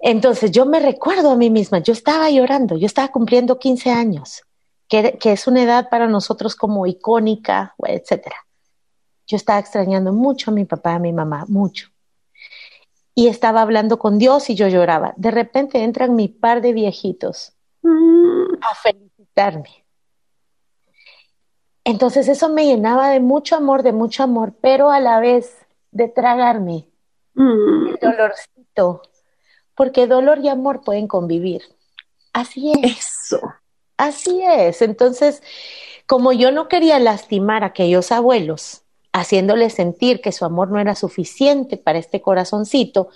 Entonces 0.00 0.50
yo 0.50 0.66
me 0.66 0.80
recuerdo 0.80 1.30
a 1.30 1.36
mí 1.36 1.50
misma, 1.50 1.78
yo 1.78 1.92
estaba 1.92 2.28
llorando, 2.30 2.76
yo 2.76 2.86
estaba 2.86 3.08
cumpliendo 3.08 3.58
15 3.58 3.90
años 3.90 4.42
que, 4.88 5.18
es 5.24 5.46
una 5.46 5.62
edad 5.62 5.88
para 5.88 6.06
nosotros 6.06 6.54
como 6.54 6.86
icónica, 6.86 7.74
etcétera. 7.78 8.36
Yo 9.26 9.36
estaba 9.36 9.58
extrañando 9.58 10.12
mucho 10.12 10.50
a 10.50 10.54
mi 10.54 10.64
papá, 10.64 10.94
a 10.94 10.98
mi 10.98 11.12
mamá, 11.12 11.44
mucho. 11.48 11.88
Y 13.14 13.28
estaba 13.28 13.62
hablando 13.62 13.98
con 13.98 14.18
Dios 14.18 14.50
y 14.50 14.54
yo 14.54 14.68
lloraba. 14.68 15.14
De 15.16 15.30
repente 15.30 15.82
entran 15.82 16.14
mi 16.14 16.28
par 16.28 16.60
de 16.60 16.72
viejitos 16.72 17.54
a 17.82 18.74
felicitarme. 18.74 19.84
Entonces 21.84 22.28
eso 22.28 22.48
me 22.48 22.66
llenaba 22.66 23.10
de 23.10 23.20
mucho 23.20 23.56
amor, 23.56 23.82
de 23.82 23.92
mucho 23.92 24.22
amor, 24.22 24.54
pero 24.60 24.90
a 24.90 25.00
la 25.00 25.20
vez 25.20 25.56
de 25.92 26.08
tragarme 26.08 26.88
mm. 27.34 27.88
el 27.88 27.98
dolorcito, 28.00 29.02
porque 29.74 30.06
dolor 30.06 30.40
y 30.40 30.48
amor 30.48 30.82
pueden 30.82 31.06
convivir. 31.06 31.62
Así 32.32 32.72
es. 32.82 32.98
Eso. 32.98 33.40
Así 33.96 34.42
es. 34.42 34.82
Entonces, 34.82 35.42
como 36.06 36.32
yo 36.32 36.52
no 36.52 36.68
quería 36.68 36.98
lastimar 36.98 37.64
a 37.64 37.68
aquellos 37.68 38.12
abuelos, 38.12 38.82
haciéndole 39.12 39.70
sentir 39.70 40.20
que 40.20 40.32
su 40.32 40.44
amor 40.44 40.70
no 40.70 40.78
era 40.78 40.94
suficiente 40.94 41.76
para 41.76 41.98
este 41.98 42.20
corazoncito. 42.20 43.08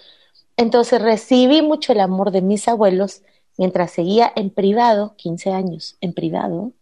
Entonces 0.56 1.00
recibí 1.00 1.62
mucho 1.62 1.92
el 1.92 2.00
amor 2.00 2.30
de 2.30 2.42
mis 2.42 2.68
abuelos 2.68 3.22
mientras 3.58 3.90
seguía 3.90 4.32
en 4.34 4.50
privado, 4.50 5.14
15 5.16 5.52
años 5.52 5.96
en 6.00 6.14
privado, 6.14 6.72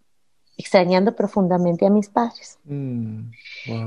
extrañando 0.56 1.14
profundamente 1.14 1.86
a 1.86 1.90
mis 1.90 2.08
padres. 2.08 2.58
Mm, 2.64 3.30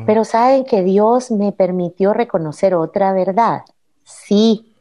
Pero 0.05 0.25
saben 0.25 0.65
que 0.65 0.83
Dios 0.83 1.31
me 1.31 1.51
permitió 1.51 2.13
reconocer 2.13 2.73
otra 2.73 3.13
verdad. 3.13 3.61
Sí, 4.03 4.73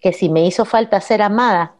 que 0.00 0.12
si 0.12 0.28
me 0.28 0.46
hizo 0.46 0.64
falta 0.64 1.00
ser 1.00 1.22
amada, 1.22 1.75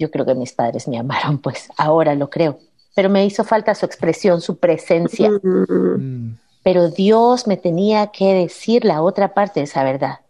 yo 0.00 0.10
creo 0.10 0.26
que 0.26 0.34
mis 0.34 0.52
padres 0.52 0.88
me 0.88 0.98
amaron, 0.98 1.38
pues 1.38 1.68
ahora 1.76 2.16
lo 2.16 2.28
creo 2.28 2.58
pero 2.94 3.08
me 3.08 3.24
hizo 3.24 3.44
falta 3.44 3.74
su 3.74 3.86
expresión, 3.86 4.40
su 4.40 4.58
presencia. 4.58 5.30
Mm. 5.30 6.36
Pero 6.62 6.90
Dios 6.90 7.46
me 7.46 7.56
tenía 7.56 8.08
que 8.08 8.34
decir 8.34 8.84
la 8.84 9.02
otra 9.02 9.32
parte 9.32 9.60
de 9.60 9.64
esa 9.64 9.84
verdad. 9.84 10.20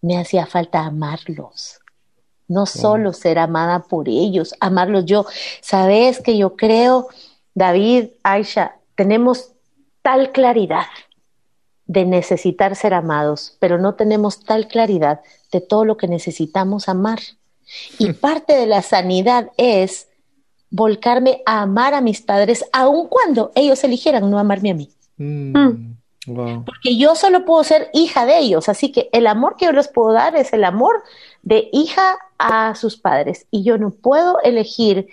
Me 0.00 0.16
hacía 0.16 0.46
falta 0.46 0.86
amarlos, 0.86 1.80
no 2.46 2.64
solo 2.66 3.12
ser 3.12 3.38
amada 3.38 3.80
por 3.80 4.08
ellos, 4.08 4.54
amarlos 4.60 5.04
yo. 5.04 5.26
Sabes 5.60 6.20
que 6.22 6.38
yo 6.38 6.56
creo, 6.56 7.08
David, 7.54 8.10
Aisha, 8.22 8.76
tenemos 8.94 9.52
tal 10.00 10.32
claridad 10.32 10.86
de 11.84 12.04
necesitar 12.04 12.76
ser 12.76 12.94
amados, 12.94 13.56
pero 13.58 13.76
no 13.76 13.94
tenemos 13.94 14.44
tal 14.44 14.68
claridad 14.68 15.20
de 15.50 15.60
todo 15.60 15.84
lo 15.84 15.96
que 15.96 16.08
necesitamos 16.08 16.88
amar. 16.88 17.18
Y 17.98 18.12
parte 18.12 18.54
de 18.54 18.66
la 18.66 18.82
sanidad 18.82 19.50
es 19.56 20.08
volcarme 20.70 21.42
a 21.46 21.62
amar 21.62 21.94
a 21.94 22.00
mis 22.00 22.20
padres, 22.20 22.64
aun 22.72 23.08
cuando 23.08 23.52
ellos 23.54 23.82
eligieran 23.84 24.30
no 24.30 24.38
amarme 24.38 24.70
a 24.70 24.74
mí. 24.74 24.90
Mm, 25.16 25.56
mm. 25.56 25.98
Porque 26.34 26.96
yo 26.98 27.14
solo 27.14 27.44
puedo 27.44 27.64
ser 27.64 27.88
hija 27.94 28.26
de 28.26 28.38
ellos, 28.38 28.68
así 28.68 28.92
que 28.92 29.08
el 29.12 29.26
amor 29.26 29.56
que 29.56 29.64
yo 29.64 29.72
les 29.72 29.88
puedo 29.88 30.12
dar 30.12 30.36
es 30.36 30.52
el 30.52 30.64
amor 30.64 31.02
de 31.42 31.68
hija 31.72 32.18
a 32.38 32.74
sus 32.74 32.96
padres. 32.96 33.46
Y 33.50 33.64
yo 33.64 33.78
no 33.78 33.90
puedo 33.90 34.40
elegir, 34.42 35.08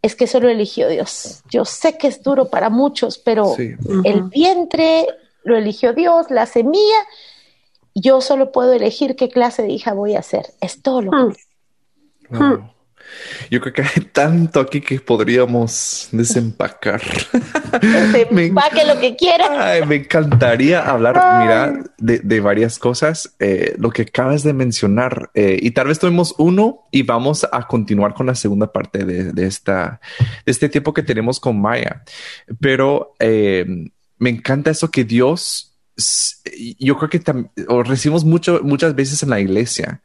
es 0.00 0.16
que 0.16 0.26
solo 0.26 0.48
eligió 0.48 0.88
Dios. 0.88 1.42
Yo 1.50 1.64
sé 1.64 1.98
que 1.98 2.08
es 2.08 2.22
duro 2.22 2.48
para 2.48 2.70
muchos, 2.70 3.18
pero 3.18 3.54
el 3.58 4.22
vientre 4.24 5.06
lo 5.44 5.56
eligió 5.56 5.92
Dios, 5.92 6.30
la 6.30 6.46
semilla. 6.46 7.06
Yo 7.94 8.22
solo 8.22 8.52
puedo 8.52 8.72
elegir 8.72 9.16
qué 9.16 9.28
clase 9.28 9.62
de 9.62 9.70
hija 9.70 9.92
voy 9.92 10.16
a 10.16 10.22
ser. 10.22 10.46
Es 10.60 10.80
todo 10.80 11.02
lo 11.02 11.10
que. 11.10 11.16
Mm. 11.16 11.34
Yo 13.50 13.60
creo 13.60 13.72
que 13.72 13.82
hay 13.82 14.04
tanto 14.12 14.60
aquí 14.60 14.80
que 14.80 15.00
podríamos 15.00 16.08
desempacar. 16.12 17.02
Desempaque 17.80 18.84
lo 18.86 18.98
que 19.00 19.16
quiera. 19.16 19.84
me 19.86 19.96
encantaría 19.96 20.80
hablar, 20.80 21.14
mira, 21.40 21.84
de, 21.98 22.40
varias 22.40 22.78
cosas. 22.78 23.34
Eh, 23.38 23.74
lo 23.78 23.90
que 23.90 24.02
acabas 24.02 24.42
de 24.42 24.52
mencionar 24.52 25.30
eh, 25.34 25.58
y 25.60 25.72
tal 25.72 25.88
vez 25.88 25.98
tomemos 25.98 26.34
uno 26.38 26.88
y 26.90 27.02
vamos 27.02 27.46
a 27.50 27.66
continuar 27.66 28.14
con 28.14 28.26
la 28.26 28.34
segunda 28.34 28.72
parte 28.72 29.04
de, 29.04 29.46
esta, 29.46 30.00
de 30.44 30.52
este 30.52 30.68
tiempo 30.68 30.94
que 30.94 31.02
tenemos 31.02 31.40
con 31.40 31.60
Maya. 31.60 32.02
Pero 32.60 33.14
eh, 33.18 33.66
me 34.18 34.30
encanta 34.30 34.70
eso 34.70 34.90
que 34.90 35.04
Dios, 35.04 35.76
yo 36.78 36.96
creo 36.96 37.10
que 37.10 37.20
recibimos 37.84 38.24
mucho, 38.24 38.60
muchas 38.62 38.94
veces 38.94 39.22
en 39.22 39.30
la 39.30 39.40
iglesia 39.40 40.02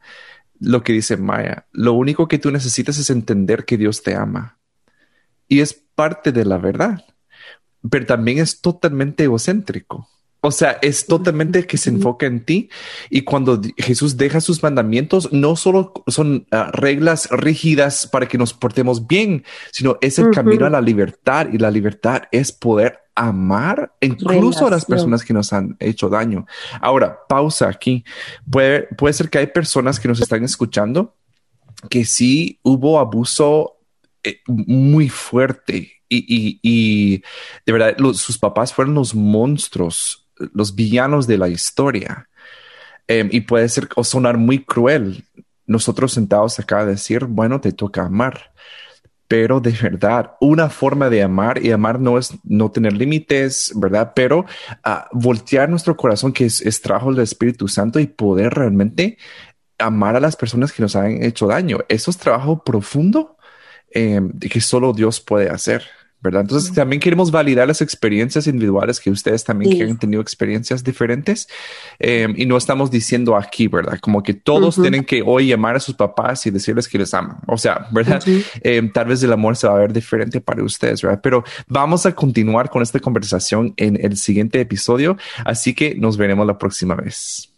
lo 0.60 0.82
que 0.82 0.92
dice 0.92 1.16
Maya. 1.16 1.66
Lo 1.72 1.92
único 1.92 2.28
que 2.28 2.38
tú 2.38 2.50
necesitas 2.50 2.98
es 2.98 3.10
entender 3.10 3.64
que 3.64 3.76
Dios 3.76 4.02
te 4.02 4.14
ama. 4.14 4.58
Y 5.46 5.60
es 5.60 5.74
parte 5.94 6.32
de 6.32 6.44
la 6.44 6.58
verdad, 6.58 7.04
pero 7.88 8.06
también 8.06 8.38
es 8.38 8.60
totalmente 8.60 9.24
egocéntrico. 9.24 10.08
O 10.40 10.52
sea, 10.52 10.78
es 10.82 11.06
totalmente 11.06 11.66
que 11.66 11.76
se 11.76 11.90
enfoca 11.90 12.26
en 12.26 12.44
ti. 12.44 12.70
Y 13.10 13.22
cuando 13.22 13.60
Jesús 13.76 14.16
deja 14.16 14.40
sus 14.40 14.62
mandamientos, 14.62 15.32
no 15.32 15.56
solo 15.56 15.92
son 16.06 16.46
ah, 16.52 16.70
reglas 16.72 17.28
rígidas 17.32 18.06
para 18.06 18.28
que 18.28 18.38
nos 18.38 18.54
portemos 18.54 19.08
bien, 19.08 19.44
sino 19.72 19.98
es 20.00 20.20
el 20.20 20.30
camino 20.30 20.64
a 20.66 20.70
la 20.70 20.80
libertad. 20.80 21.48
Y 21.52 21.58
la 21.58 21.72
libertad 21.72 22.22
es 22.30 22.52
poder 22.52 23.00
amar 23.18 23.92
incluso 24.00 24.66
a 24.66 24.70
las 24.70 24.84
personas 24.84 25.24
que 25.24 25.34
nos 25.34 25.52
han 25.52 25.76
hecho 25.80 26.08
daño. 26.08 26.46
Ahora, 26.80 27.18
pausa 27.28 27.68
aquí. 27.68 28.04
Puede, 28.48 28.82
puede 28.96 29.12
ser 29.12 29.28
que 29.28 29.38
hay 29.38 29.48
personas 29.48 29.98
que 29.98 30.06
nos 30.06 30.20
están 30.20 30.44
escuchando 30.44 31.14
que 31.90 32.04
sí 32.04 32.60
hubo 32.62 32.98
abuso 32.98 33.76
eh, 34.22 34.40
muy 34.46 35.08
fuerte 35.08 35.92
y, 36.08 37.22
de 37.66 37.72
verdad 37.72 37.96
sus 38.14 38.38
papás 38.38 38.72
fueron 38.72 38.94
los 38.94 39.14
monstruos, 39.14 40.26
los 40.54 40.74
villanos 40.74 41.26
de 41.26 41.38
la 41.38 41.48
historia. 41.48 42.28
Em, 43.08 43.28
y 43.32 43.40
puede 43.40 43.68
ser 43.68 43.88
o 43.96 44.04
sonar 44.04 44.38
muy 44.38 44.64
cruel. 44.64 45.24
Nosotros 45.66 46.12
sentados 46.12 46.58
acá 46.58 46.80
a 46.80 46.86
decir, 46.86 47.24
bueno, 47.24 47.60
te 47.60 47.72
toca 47.72 48.04
amar 48.04 48.52
pero 49.28 49.60
de 49.60 49.72
verdad, 49.72 50.32
una 50.40 50.70
forma 50.70 51.10
de 51.10 51.22
amar 51.22 51.64
y 51.64 51.70
amar 51.70 52.00
no 52.00 52.16
es 52.18 52.32
no 52.44 52.70
tener 52.70 52.94
límites, 52.94 53.72
¿verdad? 53.76 54.12
Pero 54.16 54.40
uh, 54.84 54.90
voltear 55.12 55.68
nuestro 55.68 55.96
corazón, 55.96 56.32
que 56.32 56.46
es, 56.46 56.62
es 56.62 56.80
trabajo 56.80 57.12
del 57.12 57.22
Espíritu 57.22 57.68
Santo 57.68 58.00
y 58.00 58.06
poder 58.06 58.54
realmente 58.54 59.18
amar 59.78 60.16
a 60.16 60.20
las 60.20 60.34
personas 60.34 60.72
que 60.72 60.82
nos 60.82 60.96
han 60.96 61.22
hecho 61.22 61.46
daño. 61.46 61.78
Eso 61.88 62.10
es 62.10 62.16
trabajo 62.16 62.64
profundo 62.64 63.36
eh, 63.90 64.20
que 64.40 64.60
solo 64.60 64.92
Dios 64.92 65.20
puede 65.20 65.50
hacer. 65.50 65.84
¿Verdad? 66.20 66.42
Entonces 66.42 66.72
también 66.72 67.00
queremos 67.00 67.30
validar 67.30 67.68
las 67.68 67.80
experiencias 67.80 68.46
individuales 68.46 68.98
que 69.00 69.10
ustedes 69.10 69.44
también 69.44 69.90
han 69.90 69.98
tenido 69.98 70.20
experiencias 70.20 70.82
diferentes 70.82 71.48
em, 71.98 72.34
y 72.36 72.46
no 72.46 72.56
estamos 72.56 72.90
diciendo 72.90 73.36
aquí, 73.36 73.68
¿verdad? 73.68 73.98
Como 74.00 74.22
que 74.22 74.34
todos 74.34 74.80
tienen 74.80 75.04
que 75.04 75.22
hoy 75.24 75.48
llamar 75.48 75.76
a 75.76 75.80
sus 75.80 75.94
papás 75.94 76.44
y 76.46 76.50
decirles 76.50 76.88
que 76.88 76.98
les 76.98 77.14
aman. 77.14 77.38
O 77.46 77.56
sea, 77.56 77.86
¿verdad? 77.92 78.22
Em, 78.62 78.90
tal 78.92 79.06
vez 79.06 79.22
el 79.22 79.32
amor 79.32 79.56
se 79.56 79.68
va 79.68 79.76
a 79.76 79.78
ver 79.78 79.92
diferente 79.92 80.40
para 80.40 80.62
ustedes, 80.62 81.02
¿verdad? 81.02 81.20
Pero 81.22 81.44
vamos 81.68 82.06
a 82.06 82.14
continuar 82.14 82.70
con 82.70 82.82
esta 82.82 82.98
conversación 82.98 83.74
en 83.76 83.98
el 84.04 84.16
siguiente 84.16 84.60
episodio, 84.60 85.16
así 85.44 85.74
que 85.74 85.94
nos 85.94 86.16
veremos 86.16 86.46
la 86.46 86.58
próxima 86.58 86.94
vez. 86.94 87.57